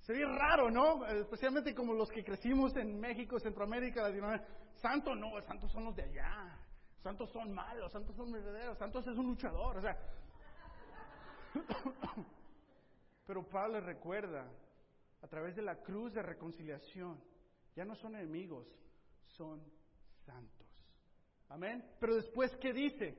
[0.00, 1.04] Sería raro, ¿no?
[1.06, 4.48] Especialmente como los que crecimos en México, Centroamérica, Latinoamérica.
[4.76, 6.67] Santo no, santos son los de allá.
[7.02, 9.96] Santos son malos, santos son verdaderos, santos es un luchador, o sea.
[13.26, 14.50] Pero Pablo recuerda,
[15.22, 17.22] a través de la cruz de reconciliación,
[17.74, 18.66] ya no son enemigos,
[19.26, 19.62] son
[20.24, 20.66] santos.
[21.48, 21.84] Amén.
[22.00, 23.16] Pero después, ¿qué dice?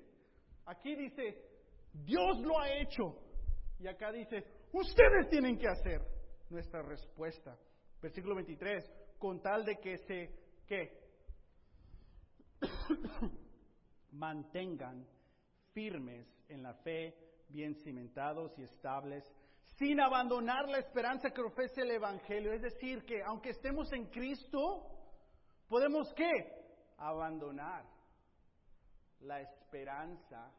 [0.66, 1.50] Aquí dice,
[1.94, 3.16] Dios lo ha hecho.
[3.80, 6.02] Y acá dice, ustedes tienen que hacer
[6.50, 7.58] nuestra respuesta.
[8.02, 8.84] Versículo 23,
[9.18, 10.30] con tal de que se,
[10.68, 11.00] ¿qué?
[14.12, 15.08] mantengan
[15.74, 17.16] firmes en la fe,
[17.50, 19.24] bien cimentados y estables,
[19.78, 22.54] sin abandonar la esperanza que ofrece el Evangelio.
[22.54, 24.86] Es decir, que aunque estemos en Cristo,
[25.68, 26.26] podemos qué?
[26.98, 27.86] Abandonar
[29.22, 30.52] la esperanza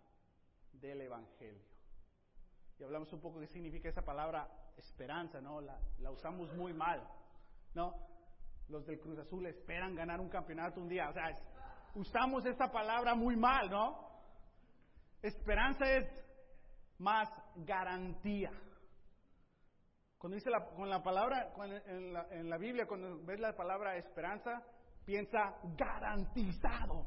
[0.73, 1.65] del Evangelio.
[2.79, 5.61] Y hablamos un poco de qué significa esa palabra esperanza, ¿no?
[5.61, 7.07] La, la usamos muy mal,
[7.75, 7.95] ¿no?
[8.69, 11.11] Los del Cruz Azul esperan ganar un campeonato un día.
[11.11, 11.29] O sea,
[11.95, 14.09] usamos esta palabra muy mal, ¿no?
[15.23, 16.07] Esperanza es
[16.99, 18.51] más garantía.
[20.19, 21.53] Cuando dice la, con la palabra,
[21.87, 24.63] en, la, en la Biblia, cuando ves la palabra esperanza,
[25.05, 27.07] piensa garantizado.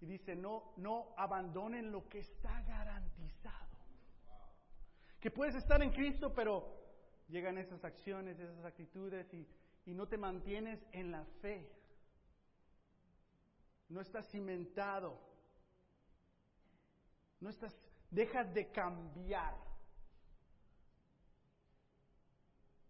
[0.00, 3.78] Y dice, no, no abandonen lo que está garantizado.
[5.18, 6.78] Que puedes estar en Cristo, pero
[7.28, 9.48] llegan esas acciones, esas actitudes y,
[9.86, 11.77] y no te mantienes en la fe
[13.88, 15.18] no estás cimentado,
[17.40, 17.74] no estás,
[18.10, 19.54] dejas de cambiar.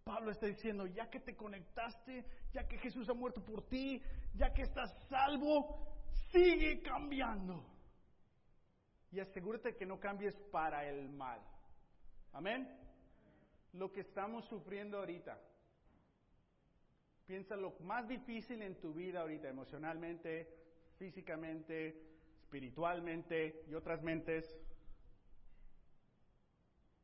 [0.04, 4.02] Pablo está diciendo, ya que te conectaste, ya que Jesús ha muerto por ti,
[4.34, 5.86] ya que estás salvo,
[6.32, 7.62] sigue cambiando.
[9.10, 11.40] Y asegúrate que no cambies para el mal.
[12.32, 12.68] Amén.
[13.74, 15.38] Lo que estamos sufriendo ahorita.
[17.26, 20.67] Piensa lo más difícil en tu vida ahorita, emocionalmente,
[20.98, 22.02] físicamente,
[22.42, 24.44] espiritualmente y otras mentes,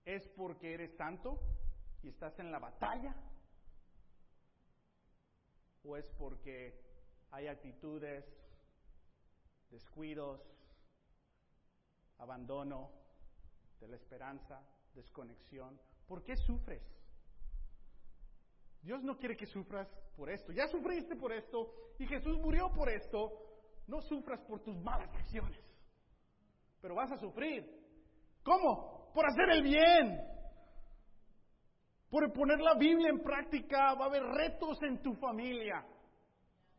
[0.04, 1.40] es porque eres santo
[2.02, 3.14] y estás en la batalla
[5.84, 6.78] o es porque
[7.30, 8.24] hay actitudes,
[9.70, 10.40] descuidos,
[12.18, 12.90] abandono
[13.80, 14.62] de la esperanza,
[14.94, 15.80] desconexión.
[16.06, 16.82] ¿Por qué sufres?
[18.82, 20.52] Dios no quiere que sufras por esto.
[20.52, 23.53] Ya sufriste por esto y Jesús murió por esto
[23.86, 25.58] no sufras por tus malas acciones,
[26.80, 27.64] pero vas a sufrir.
[28.42, 29.10] ¿Cómo?
[29.14, 30.20] Por hacer el bien.
[32.10, 35.84] Por poner la Biblia en práctica, va a haber retos en tu familia.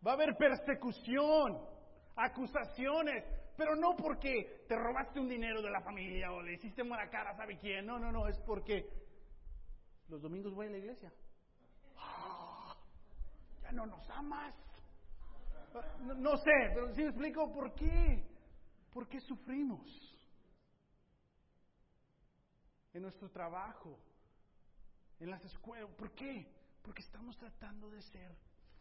[0.06, 1.60] Va a haber persecución,
[2.16, 3.26] acusaciones,
[3.58, 7.36] pero no porque te robaste un dinero de la familia o le hiciste mala cara,
[7.36, 7.86] ¿sabe quién?
[7.86, 8.88] No, no, no, es porque
[10.08, 11.12] los domingos voy a la iglesia.
[11.98, 12.76] ¡Ah!
[13.62, 14.54] ya no nos amas.
[16.18, 18.24] No, sé, pero si me explico por qué.
[18.92, 19.86] ¿Por qué sufrimos?
[22.94, 24.00] En nuestro trabajo,
[25.20, 25.90] en las escuelas.
[25.98, 26.50] ¿Por qué?
[26.82, 28.32] Porque estamos tratando de ser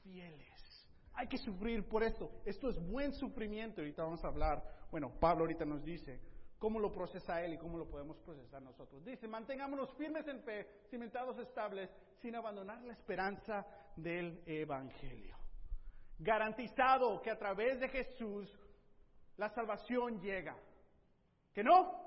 [0.02, 2.30] fieles Hay que sufrir por esto.
[2.44, 3.80] Esto es buen sufrimiento.
[3.80, 4.62] Ahorita vamos a hablar.
[4.90, 6.20] Bueno, Pablo ahorita nos dice
[6.58, 9.04] cómo lo procesa él y cómo lo podemos procesar nosotros.
[9.04, 11.90] Dice, mantengámonos firmes en fe, cimentados estables,
[12.20, 13.66] sin abandonar la esperanza
[13.96, 15.43] del Evangelio.
[16.18, 18.48] Garantizado que a través de Jesús
[19.36, 20.56] la salvación llega.
[21.52, 22.04] ¿Que no?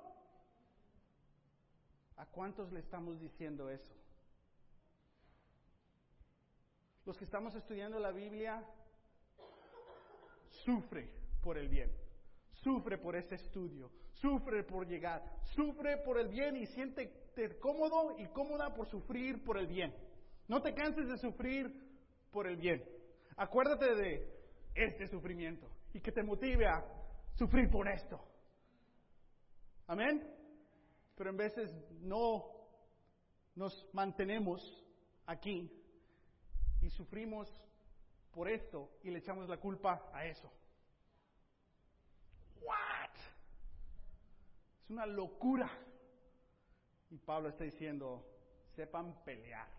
[2.17, 3.93] ¿A cuántos le estamos diciendo eso?
[7.05, 8.63] Los que estamos estudiando la Biblia
[10.65, 11.09] sufre
[11.41, 11.89] por el bien,
[12.51, 15.23] sufre por ese estudio, sufre por llegar,
[15.55, 17.27] sufre por el bien y siente
[17.59, 19.93] cómodo y cómoda por sufrir por el bien.
[20.47, 21.71] No te canses de sufrir
[22.31, 22.83] por el bien.
[23.37, 24.37] Acuérdate de
[24.73, 26.83] este sufrimiento y que te motive a
[27.35, 28.19] sufrir por esto.
[29.85, 30.27] Amén.
[31.15, 31.71] Pero en veces
[32.01, 32.45] no
[33.55, 34.61] nos mantenemos
[35.27, 35.71] aquí
[36.81, 37.47] y sufrimos
[38.31, 40.51] por esto y le echamos la culpa a eso.
[42.61, 43.15] What?
[44.83, 45.69] Es una locura.
[47.09, 48.25] Y Pablo está diciendo,
[48.75, 49.69] sepan pelear,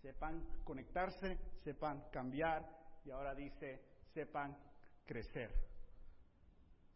[0.00, 3.80] sepan conectarse, sepan cambiar y ahora dice,
[4.14, 4.56] sepan
[5.04, 5.50] crecer.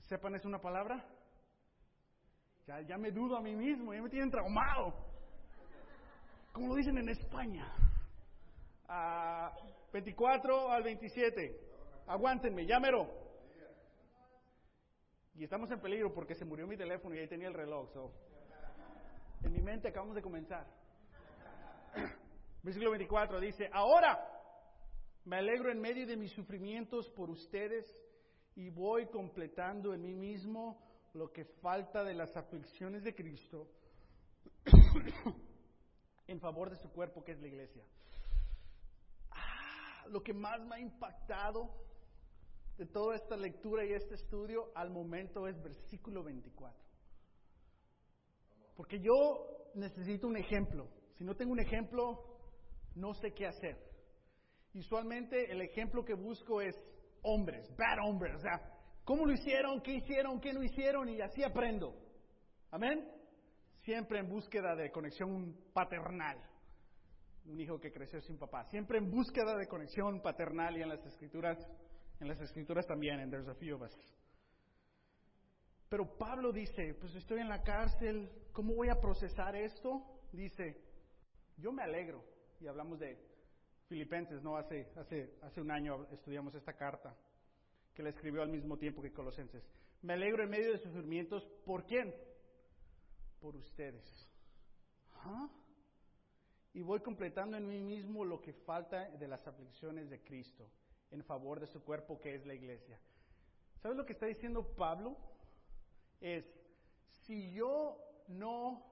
[0.00, 1.04] ¿Sepan es una palabra?
[2.66, 4.94] Ya, ya me dudo a mí mismo, ya me tienen traumado.
[6.52, 7.70] Como lo dicen en España.
[9.92, 11.60] 24 al 27.
[12.06, 13.06] Aguántenme, llámelo.
[15.34, 17.90] Y estamos en peligro porque se murió mi teléfono y ahí tenía el reloj.
[19.44, 20.66] En mi mente acabamos de comenzar.
[22.62, 24.37] Versículo 24 dice, ahora
[25.28, 27.84] me alegro en medio de mis sufrimientos por ustedes
[28.56, 30.80] y voy completando en mí mismo
[31.12, 33.68] lo que falta de las aflicciones de Cristo
[36.26, 37.84] en favor de su cuerpo que es la iglesia
[40.08, 41.68] lo que más me ha impactado
[42.78, 46.74] de toda esta lectura y este estudio al momento es versículo 24.
[48.74, 50.88] Porque yo necesito un ejemplo.
[51.18, 52.24] Si no tengo un ejemplo,
[52.94, 53.87] no sé qué hacer.
[54.74, 56.74] Usualmente el ejemplo que busco es
[57.22, 58.34] hombres, bad hombres.
[58.36, 58.60] O sea,
[59.04, 59.80] ¿cómo lo hicieron?
[59.82, 60.40] ¿Qué hicieron?
[60.40, 61.08] ¿Qué no hicieron?
[61.08, 61.94] Y así aprendo.
[62.70, 63.10] Amén.
[63.82, 66.38] Siempre en búsqueda de conexión paternal
[67.48, 71.04] un hijo que creció sin papá, siempre en búsqueda de conexión paternal y en las
[71.06, 71.58] escrituras,
[72.20, 73.96] en las escrituras también, en There's a few of us.
[75.88, 80.02] Pero Pablo dice, pues estoy en la cárcel, ¿cómo voy a procesar esto?
[80.32, 80.76] Dice,
[81.56, 82.22] yo me alegro,
[82.60, 83.16] y hablamos de
[83.88, 84.56] Filipenses, ¿no?
[84.56, 87.16] Hace, hace, hace un año estudiamos esta carta,
[87.94, 89.64] que la escribió al mismo tiempo que Colosenses.
[90.02, 92.14] Me alegro en medio de sufrimientos, ¿por quién?
[93.40, 94.04] Por ustedes.
[95.14, 95.48] ¿Ah?
[96.78, 100.70] y voy completando en mí mismo lo que falta de las aflicciones de Cristo
[101.10, 103.00] en favor de su cuerpo que es la iglesia.
[103.82, 105.16] ¿Sabes lo que está diciendo Pablo?
[106.20, 106.44] Es,
[107.26, 108.84] si yo no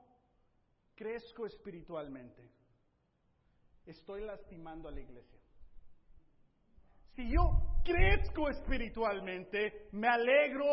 [0.97, 2.51] crezco espiritualmente,
[3.87, 5.41] estoy lastimando a la iglesia.
[7.14, 10.66] Si yo crezco espiritualmente, me alegro,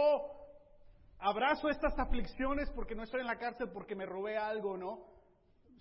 [1.20, 5.14] abrazo estas aflicciones porque no estoy en la cárcel porque me robé algo, ¿no?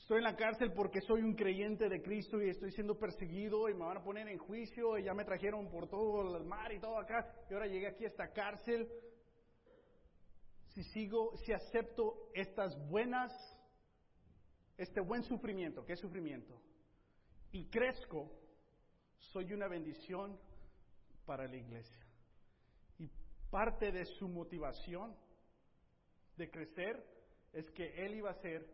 [0.02, 3.74] estoy en la cárcel porque soy un creyente de Cristo y estoy siendo perseguido y
[3.74, 6.80] me van a poner en juicio y ya me trajeron por todo el mar y
[6.80, 8.88] todo acá y ahora llegué aquí a esta cárcel.
[10.74, 13.32] Si sigo, si acepto estas buenas,
[14.76, 16.60] este buen sufrimiento, ¿qué sufrimiento?
[17.52, 18.30] Y crezco,
[19.18, 20.38] soy una bendición
[21.26, 22.06] para la iglesia.
[22.98, 23.10] Y
[23.50, 25.14] parte de su motivación
[26.36, 27.06] de crecer
[27.52, 28.66] es que él iba a ser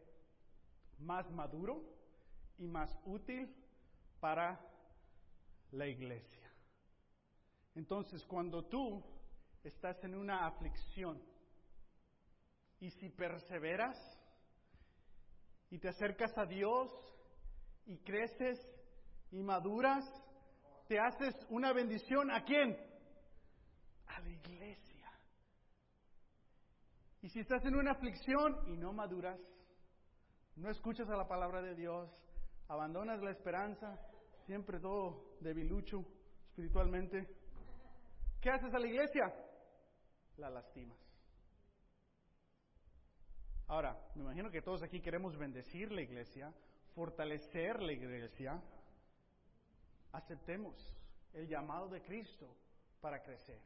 [1.01, 1.83] más maduro
[2.57, 3.53] y más útil
[4.21, 4.61] para
[5.73, 6.49] la iglesia.
[7.75, 9.05] Entonces, cuando tú
[9.65, 11.21] estás en una aflicción
[12.79, 13.99] y si perseveras
[15.71, 16.91] y te acercas a Dios
[17.89, 18.59] y creces
[19.31, 20.05] y maduras,
[20.87, 22.77] te haces una bendición a quién?
[24.07, 25.11] A la iglesia.
[27.23, 29.41] Y si estás en una aflicción y no maduras,
[30.57, 32.11] no escuchas a la palabra de Dios,
[32.69, 33.99] abandonas la esperanza,
[34.47, 36.05] siempre todo debilucho
[36.51, 37.27] espiritualmente.
[38.41, 39.35] ¿Qué haces a la iglesia?
[40.37, 40.99] La lastimas.
[43.67, 46.55] Ahora, me imagino que todos aquí queremos bendecir la iglesia,
[46.99, 48.61] fortalecer la iglesia.
[50.11, 50.75] Aceptemos
[51.33, 52.53] el llamado de Cristo
[53.01, 53.61] para crecer.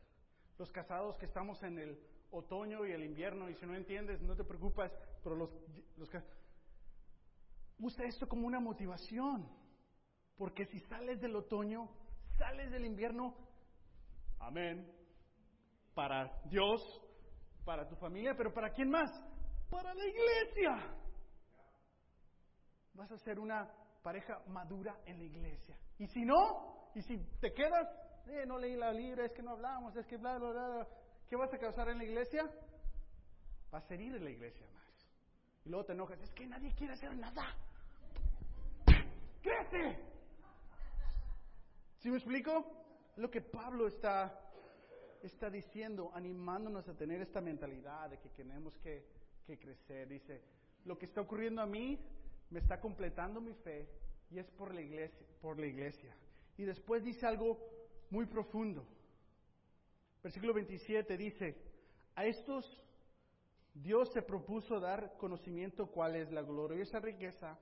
[0.59, 1.99] Los casados que estamos en el
[2.31, 4.93] otoño y el invierno, y si no entiendes, no te preocupes,
[5.25, 5.51] pero los,
[5.97, 6.11] los
[7.79, 9.49] usa esto como una motivación.
[10.37, 11.89] Porque si sales del otoño,
[12.37, 13.35] sales del invierno,
[14.41, 14.93] Amén.
[15.95, 16.83] Para Dios,
[17.65, 19.09] para tu familia, pero ¿para quién más?
[19.71, 21.02] Para la iglesia.
[22.95, 23.69] Vas a ser una
[24.03, 25.77] pareja madura en la iglesia.
[25.99, 27.89] Y si no, y si te quedas,
[28.27, 30.89] eh, no leí la libre, es que no hablamos, es que bla, bla, bla,
[31.29, 32.51] ¿qué vas a causar en la iglesia?
[33.71, 34.83] Vas a herir en la iglesia más.
[35.65, 37.57] Y luego te enojas, es que nadie quiere hacer nada.
[39.43, 39.99] ¡Crece!
[41.99, 42.65] ¿Sí me explico?
[43.17, 44.41] Lo que Pablo está,
[45.23, 49.07] está diciendo, animándonos a tener esta mentalidad de que tenemos que,
[49.47, 50.09] que crecer.
[50.09, 50.43] Dice,
[50.85, 51.99] lo que está ocurriendo a mí
[52.53, 53.89] me está completando mi fe
[54.31, 56.15] y es por la iglesia, por la iglesia.
[56.57, 57.59] Y después dice algo
[58.11, 58.87] muy profundo.
[60.23, 61.57] Versículo 27 dice,
[62.15, 62.65] a estos
[63.75, 67.59] Dios se propuso dar conocimiento cuál es la gloriosa riqueza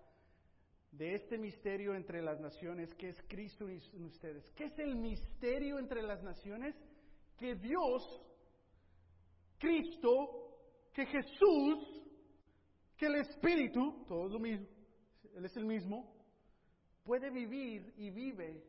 [0.91, 4.51] de este misterio entre las naciones, que es Cristo en ustedes.
[4.57, 6.74] ¿Qué es el misterio entre las naciones?
[7.38, 8.03] Que Dios,
[9.57, 10.51] Cristo,
[10.93, 12.03] que Jesús,
[12.97, 14.66] que el Espíritu, todo lo mismo,
[15.35, 16.12] Él es el mismo,
[17.05, 18.62] puede vivir y vive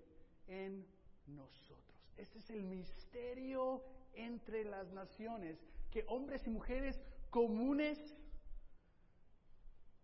[0.47, 0.85] en
[1.27, 1.81] nosotros.
[2.17, 3.83] Este es el misterio
[4.13, 5.57] entre las naciones,
[5.89, 6.99] que hombres y mujeres
[7.29, 8.15] comunes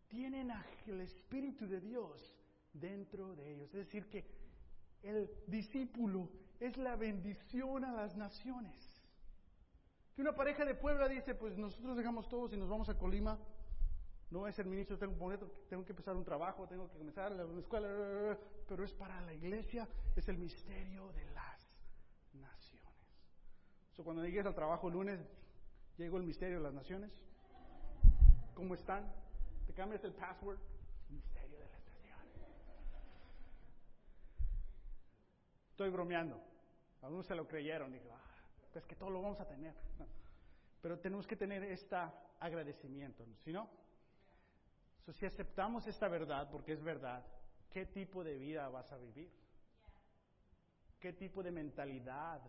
[0.07, 0.51] tienen
[0.87, 2.35] el Espíritu de Dios
[2.73, 3.73] dentro de ellos.
[3.73, 4.25] Es decir, que
[5.03, 6.29] el discípulo
[6.59, 9.01] es la bendición a las naciones.
[10.15, 13.37] Que una pareja de Puebla dice, pues nosotros dejamos todos y nos vamos a Colima.
[14.29, 18.83] No es el ministro, tengo, que empezar un trabajo, tengo que comenzar la escuela, pero
[18.83, 21.71] es para la iglesia, es el misterio de las
[22.33, 22.93] naciones.
[23.93, 25.19] So, cuando llegues al trabajo el lunes,
[25.97, 27.11] llegó el misterio de las naciones.
[28.53, 29.09] ¿Cómo están?
[29.67, 30.57] te cambias el password,
[31.09, 32.19] misterio de la estación.
[35.69, 36.41] Estoy bromeando.
[37.01, 37.91] Algunos se lo creyeron.
[37.91, 38.21] Digo, ah,
[38.71, 39.75] pues que todo lo vamos a tener.
[40.81, 41.97] Pero tenemos que tener este
[42.39, 43.69] agradecimiento, ¿si no?
[45.13, 47.25] Si aceptamos esta verdad, porque es verdad,
[47.71, 49.31] ¿qué tipo de vida vas a vivir?
[50.99, 52.41] ¿Qué tipo de mentalidad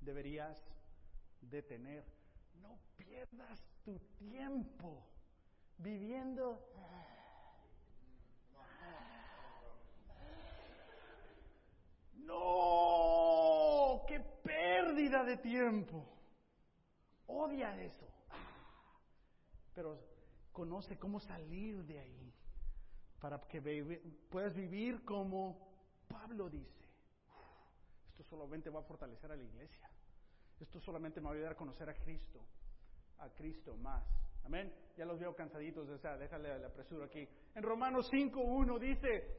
[0.00, 0.62] deberías
[1.40, 2.04] de tener?
[2.60, 5.06] No pierdas tu tiempo
[5.78, 6.60] viviendo.
[12.16, 16.06] No, qué pérdida de tiempo.
[17.26, 18.06] Odia eso.
[19.74, 20.13] Pero
[20.54, 22.32] conoce cómo salir de ahí
[23.20, 23.60] para que
[24.30, 25.58] puedas vivir como
[26.08, 26.88] Pablo dice.
[28.08, 29.90] Esto solamente va a fortalecer a la iglesia.
[30.60, 32.40] Esto solamente me va a ayudar a conocer a Cristo,
[33.18, 34.04] a Cristo más.
[34.44, 34.72] Amén.
[34.96, 37.28] Ya los veo cansaditos, o sea, déjale la apresuro aquí.
[37.54, 39.36] En Romanos 5.1 dice,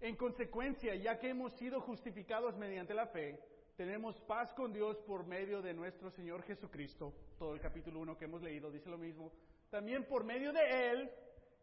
[0.00, 3.40] en consecuencia, ya que hemos sido justificados mediante la fe,
[3.76, 7.12] tenemos paz con Dios por medio de nuestro Señor Jesucristo.
[7.38, 9.32] Todo el capítulo 1 que hemos leído dice lo mismo.
[9.70, 11.10] También por medio de Él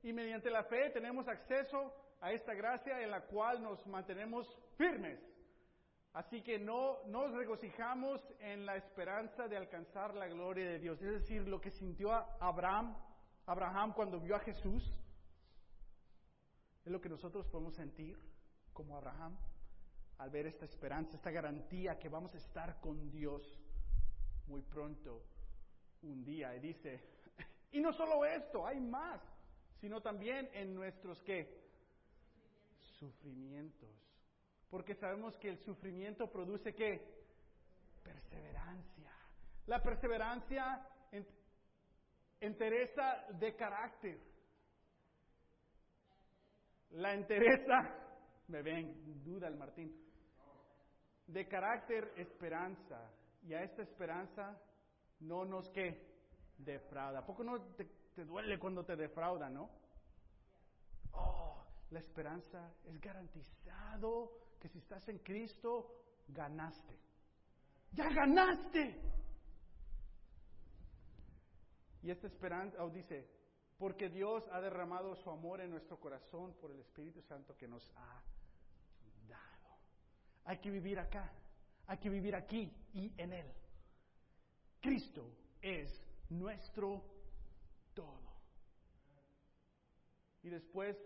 [0.01, 4.47] y mediante la fe tenemos acceso a esta gracia en la cual nos mantenemos
[4.77, 5.19] firmes
[6.13, 11.01] Así que no nos regocijamos en la esperanza de alcanzar la gloria de Dios.
[11.01, 12.95] Es decir, lo que sintió Abraham,
[13.47, 14.83] Abraham cuando vio a Jesús,
[16.85, 18.15] es lo que nosotros podemos sentir
[18.73, 19.35] como Abraham
[20.19, 23.41] al ver esta esperanza, esta garantía que vamos a estar con Dios
[24.45, 25.23] muy pronto,
[26.03, 26.55] un día.
[26.55, 27.01] Y dice,
[27.73, 29.21] y no solo esto, hay más,
[29.81, 31.61] sino también en nuestros qué?
[32.99, 34.03] Sufrimientos
[34.73, 36.99] porque sabemos que el sufrimiento produce qué?
[38.03, 39.11] Perseverancia.
[39.67, 40.83] La perseverancia
[42.39, 44.17] entereza de carácter.
[46.89, 47.95] La entereza,
[48.47, 49.95] me ven, duda el Martín,
[51.27, 53.11] de carácter esperanza.
[53.43, 54.59] Y a esta esperanza
[55.19, 56.12] no nos qué?
[56.57, 57.19] Defrauda.
[57.19, 57.85] ¿A poco no te,
[58.15, 59.69] te duele cuando te defrauda, no?
[61.13, 66.99] Oh, la esperanza es garantizado que si estás en Cristo, ganaste.
[67.91, 68.99] Ya ganaste.
[72.01, 73.29] Y esta esperanza oh, dice,
[73.77, 77.89] porque Dios ha derramado su amor en nuestro corazón por el Espíritu Santo que nos
[77.95, 78.21] ha
[79.29, 79.77] dado.
[80.45, 81.31] Hay que vivir acá,
[81.87, 83.51] hay que vivir aquí y en Él.
[84.81, 85.29] Cristo
[85.61, 87.03] es nuestro
[87.93, 88.33] todo.
[90.41, 90.97] Y después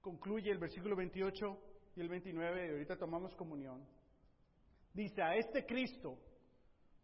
[0.00, 1.58] concluye el versículo 28
[1.96, 3.84] y el 29, y ahorita tomamos comunión,
[4.92, 6.18] dice, a este Cristo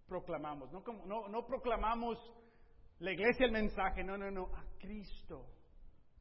[0.07, 2.18] proclamamos, no, no, no proclamamos
[2.99, 5.47] la iglesia el mensaje, no, no, no, a Cristo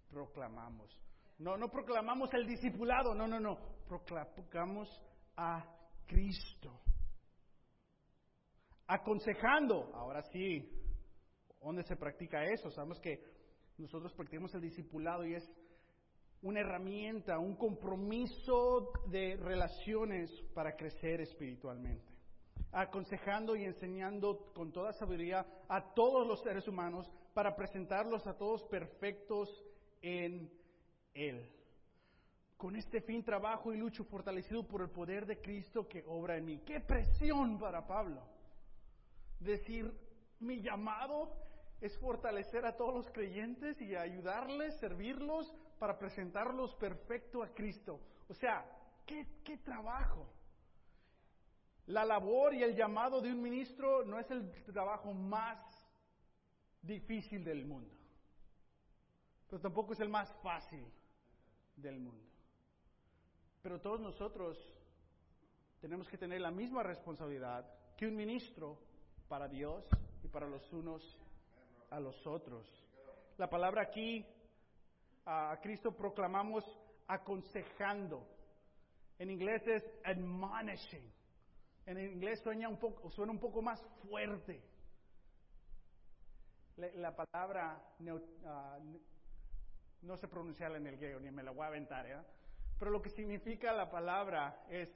[0.09, 0.97] proclamamos.
[1.37, 4.89] No, no proclamamos el discipulado, no, no, no, proclamamos
[5.35, 5.65] a
[6.07, 6.81] Cristo.
[8.91, 9.91] aconsejando.
[9.95, 10.69] Ahora sí,
[11.61, 12.69] ¿dónde se practica eso?
[12.71, 13.23] Sabemos que
[13.77, 15.51] nosotros practicamos el discipulado y es
[16.41, 22.11] una herramienta, un compromiso de relaciones para crecer espiritualmente.
[22.71, 28.63] Aconsejando y enseñando con toda sabiduría a todos los seres humanos para presentarlos a todos
[28.65, 29.49] perfectos
[30.01, 30.51] en
[31.13, 31.47] Él.
[32.57, 36.45] Con este fin trabajo y lucho fortalecido por el poder de Cristo que obra en
[36.45, 36.59] mí.
[36.65, 38.21] ¡Qué presión para Pablo!
[39.39, 39.91] Decir,
[40.39, 41.50] mi llamado
[41.81, 47.99] es fortalecer a todos los creyentes y ayudarles, servirlos para presentarlos perfecto a Cristo.
[48.29, 48.63] O sea,
[49.05, 50.31] ¿qué, qué trabajo?
[51.87, 55.59] La labor y el llamado de un ministro no es el trabajo más
[56.83, 57.95] difícil del mundo,
[59.49, 60.85] pero tampoco es el más fácil
[61.75, 62.29] del mundo.
[63.63, 64.57] Pero todos nosotros
[65.79, 67.65] tenemos que tener la misma responsabilidad
[67.97, 68.77] que un ministro
[69.27, 69.83] para Dios
[70.23, 71.20] y para los unos
[71.91, 72.67] a los otros.
[73.37, 74.25] La palabra aquí,
[75.25, 76.63] a Cristo proclamamos
[77.07, 78.27] aconsejando.
[79.19, 81.11] En inglés es admonishing.
[81.85, 84.63] En inglés suena un poco, suena un poco más fuerte.
[86.77, 87.79] La, palabra
[88.45, 88.79] ah,
[90.01, 92.17] no sé pronunciarla en el griego, ni me la voy a aventar, ¿eh?
[92.79, 94.89] pero lo que significa la palabra es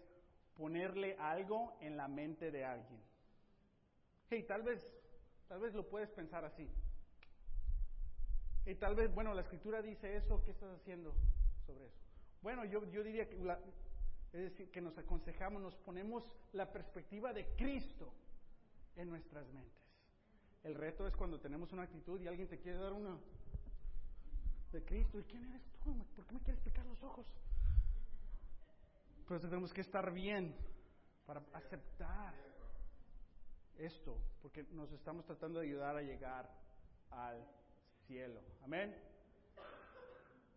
[0.56, 3.02] ponerle algo en la mente de alguien.
[4.30, 4.84] Hey, tal vez,
[5.48, 6.68] tal vez lo puedes pensar así.
[8.66, 11.14] Y tal vez, bueno, la escritura dice eso, ¿qué estás haciendo
[11.66, 12.00] sobre eso?
[12.42, 13.36] Bueno, yo, yo diría que,
[14.34, 18.12] es decir, que nos aconsejamos, nos ponemos la perspectiva de Cristo
[18.96, 19.84] en nuestras mentes.
[20.64, 23.20] El reto es cuando tenemos una actitud y alguien te quiere dar una
[24.72, 25.20] de Cristo.
[25.20, 25.96] ¿Y quién eres tú?
[26.16, 27.28] ¿Por qué me quieres picar los ojos?
[29.28, 30.56] Pero tenemos que estar bien
[31.26, 32.34] para aceptar
[33.78, 36.50] esto, porque nos estamos tratando de ayudar a llegar
[37.12, 37.46] al
[38.08, 38.42] cielo.
[38.64, 38.96] Amén.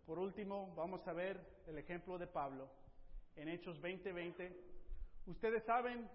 [0.07, 2.69] Por último, vamos a ver el ejemplo de Pablo
[3.37, 4.53] en Hechos 20:20.
[5.27, 6.09] Ustedes saben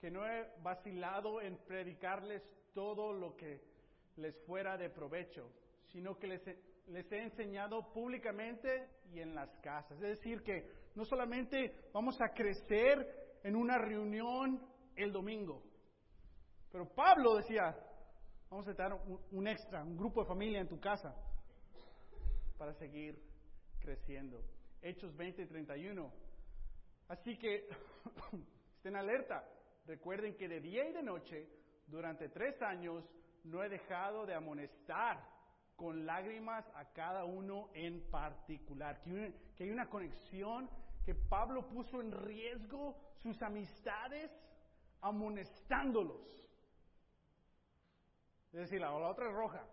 [0.00, 2.42] que no he vacilado en predicarles
[2.72, 3.60] todo lo que
[4.16, 5.50] les fuera de provecho,
[5.86, 6.26] sino que
[6.86, 9.92] les he enseñado públicamente y en las casas.
[10.02, 14.60] Es decir, que no solamente vamos a crecer en una reunión
[14.96, 15.62] el domingo,
[16.70, 17.76] pero Pablo decía,
[18.50, 18.98] Vamos a tener
[19.30, 21.14] un, extra, un grupo de familia en tu casa
[22.58, 23.16] para seguir
[23.78, 24.42] creciendo.
[24.82, 26.12] Hechos 20 y 31.
[27.06, 27.68] Así que
[28.76, 29.48] estén alerta.
[29.86, 31.48] Recuerden que de día y de noche,
[31.86, 33.04] durante tres años,
[33.44, 35.24] no he dejado de amonestar
[35.76, 39.00] con lágrimas a cada uno en particular.
[39.00, 40.68] Que, que hay una conexión
[41.04, 44.28] que Pablo puso en riesgo sus amistades
[45.02, 46.39] amonestándolos.
[48.52, 49.64] Es decir, la, otra es roja.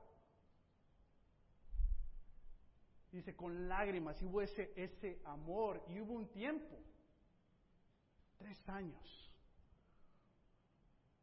[3.12, 6.78] Dice, con lágrimas, y hubo ese, ese amor, y hubo un tiempo,
[8.38, 9.34] tres años.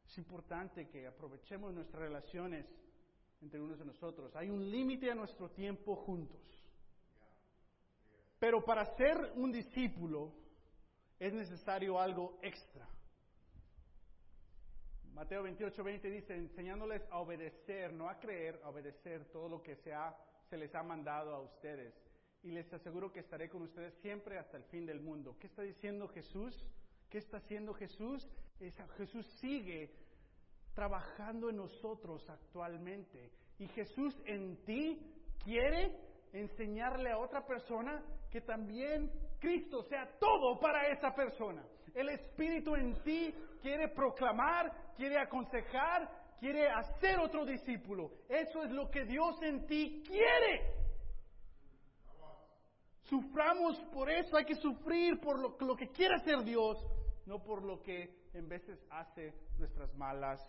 [0.08, 2.66] Es importante que aprovechemos nuestras relaciones
[3.40, 4.34] entre unos y nosotros.
[4.34, 6.40] Hay un límite a nuestro tiempo juntos.
[8.38, 10.32] Pero para ser un discípulo
[11.18, 12.86] es necesario algo extra.
[15.14, 19.76] Mateo 28, 20 dice, enseñándoles a obedecer, no a creer, a obedecer todo lo que
[19.76, 19.92] se,
[20.50, 21.94] se les ha mandado a ustedes.
[22.42, 25.36] Y les aseguro que estaré con ustedes siempre hasta el fin del mundo.
[25.38, 26.66] ¿Qué está diciendo Jesús?
[27.08, 28.28] ¿Qué está haciendo Jesús?
[28.96, 29.94] Jesús sigue
[30.74, 33.30] trabajando en nosotros actualmente.
[33.58, 34.98] Y Jesús en ti
[35.44, 35.96] quiere
[36.32, 38.02] enseñarle a otra persona
[38.32, 41.64] que también Cristo sea todo para esa persona.
[41.94, 43.32] El Espíritu en ti
[43.62, 48.10] quiere proclamar, quiere aconsejar, quiere hacer otro discípulo.
[48.28, 50.74] Eso es lo que Dios en ti quiere.
[53.04, 56.78] Suframos por eso, hay que sufrir por lo, que quiere hacer Dios,
[57.26, 60.40] no por lo que en veces hace nuestras malas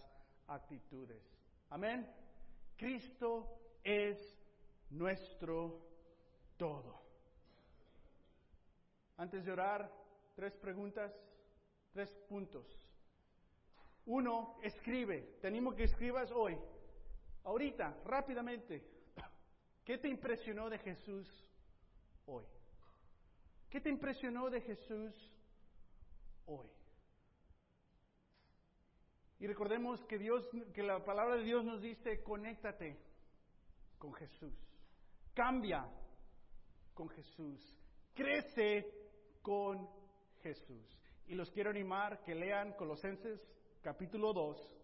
[0.48, 1.22] actitudes.
[1.70, 2.10] Amén.
[2.78, 4.18] Cristo es
[4.89, 5.82] nuestro
[6.58, 7.02] todo.
[9.18, 9.91] Antes de orar,
[10.36, 11.14] tres preguntas
[11.96, 12.68] tres puntos.
[14.06, 15.38] Uno, escribe.
[15.39, 16.58] Te animo que escribas hoy,
[17.46, 18.86] ahorita, rápidamente.
[19.86, 21.26] ¿Qué te impresionó de Jesús
[22.26, 22.43] hoy?
[23.70, 25.32] ¿Qué te impresionó de Jesús
[26.46, 26.68] hoy?
[29.39, 33.00] Y recordemos que Dios, que la palabra de Dios nos dice, conéctate
[33.98, 34.54] con Jesús.
[35.34, 35.89] Cambia
[36.93, 37.62] con Jesús.
[38.14, 38.86] Crece
[39.41, 39.89] con
[40.41, 41.05] Jesús.
[41.28, 43.42] Y los quiero animar que lean Colosenses
[43.82, 44.78] capítulo 2,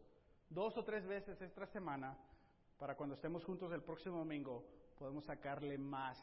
[0.50, 2.18] dos o tres veces esta semana
[2.80, 4.66] para cuando estemos juntos el próximo domingo
[4.98, 6.18] podemos sacarle más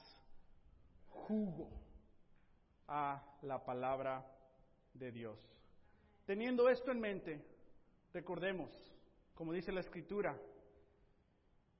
[1.07, 1.71] jugo
[2.89, 4.27] a la palabra
[4.93, 5.39] de Dios.
[6.27, 7.45] Teniendo esto en mente,
[8.13, 8.71] recordemos,
[9.35, 10.37] como dice la Escritura,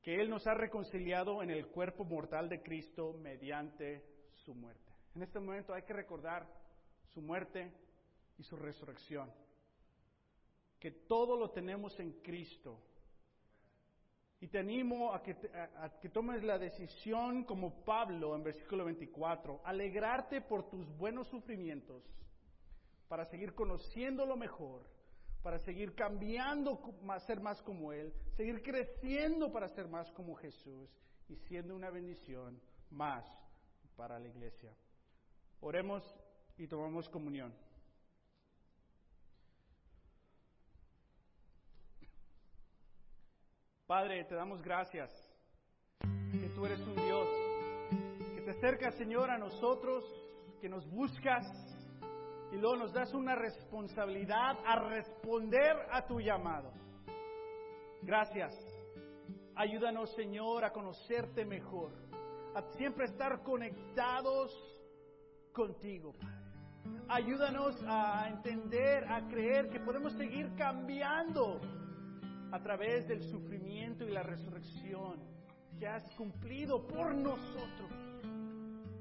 [0.01, 4.93] que Él nos ha reconciliado en el cuerpo mortal de Cristo mediante su muerte.
[5.17, 6.47] En este momento hay que recordar
[7.13, 7.88] su muerte
[8.39, 9.31] y su resurrección.
[10.79, 12.81] Que todo lo tenemos en Cristo.
[14.41, 15.37] Y te animo a que,
[15.77, 22.05] a que tomes la decisión como Pablo en versículo 24, alegrarte por tus buenos sufrimientos
[23.09, 24.87] para seguir conociendo lo mejor,
[25.43, 26.81] para seguir cambiando,
[27.27, 30.89] ser más como Él, seguir creciendo para ser más como Jesús
[31.29, 32.61] y siendo una bendición
[32.91, 33.25] más
[33.97, 34.73] para la iglesia.
[35.61, 36.03] Oremos
[36.57, 37.53] y tomamos comunión.
[43.89, 45.11] Padre, te damos gracias
[46.31, 47.27] que tú eres un Dios,
[48.35, 50.05] que te acercas, Señor, a nosotros,
[50.61, 51.47] que nos buscas
[52.53, 56.71] y luego nos das una responsabilidad a responder a tu llamado.
[58.03, 58.53] Gracias.
[59.55, 61.91] Ayúdanos, Señor, a conocerte mejor,
[62.55, 64.53] a siempre estar conectados
[65.51, 66.37] contigo, Padre.
[67.09, 71.59] Ayúdanos a entender, a creer que podemos seguir cambiando
[72.51, 75.19] a través del sufrimiento y la resurrección
[75.79, 77.91] que has cumplido por nosotros.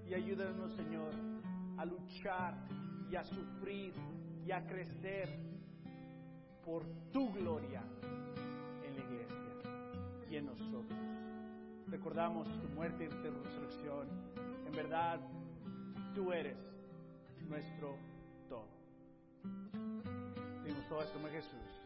[0.08, 1.12] Y ayúdanos, Señor,
[1.78, 2.56] a luchar
[3.10, 3.94] y a sufrir
[4.46, 5.30] y a crecer
[6.64, 7.82] por tu gloria
[8.86, 11.00] en la iglesia y en nosotros.
[11.88, 14.08] Recordamos tu muerte y tu resurrección.
[14.66, 15.20] En verdad,
[16.14, 16.58] tú eres
[17.48, 17.96] nuestro
[18.50, 18.68] todo.
[20.66, 21.77] Dimos todo esto en Jesús.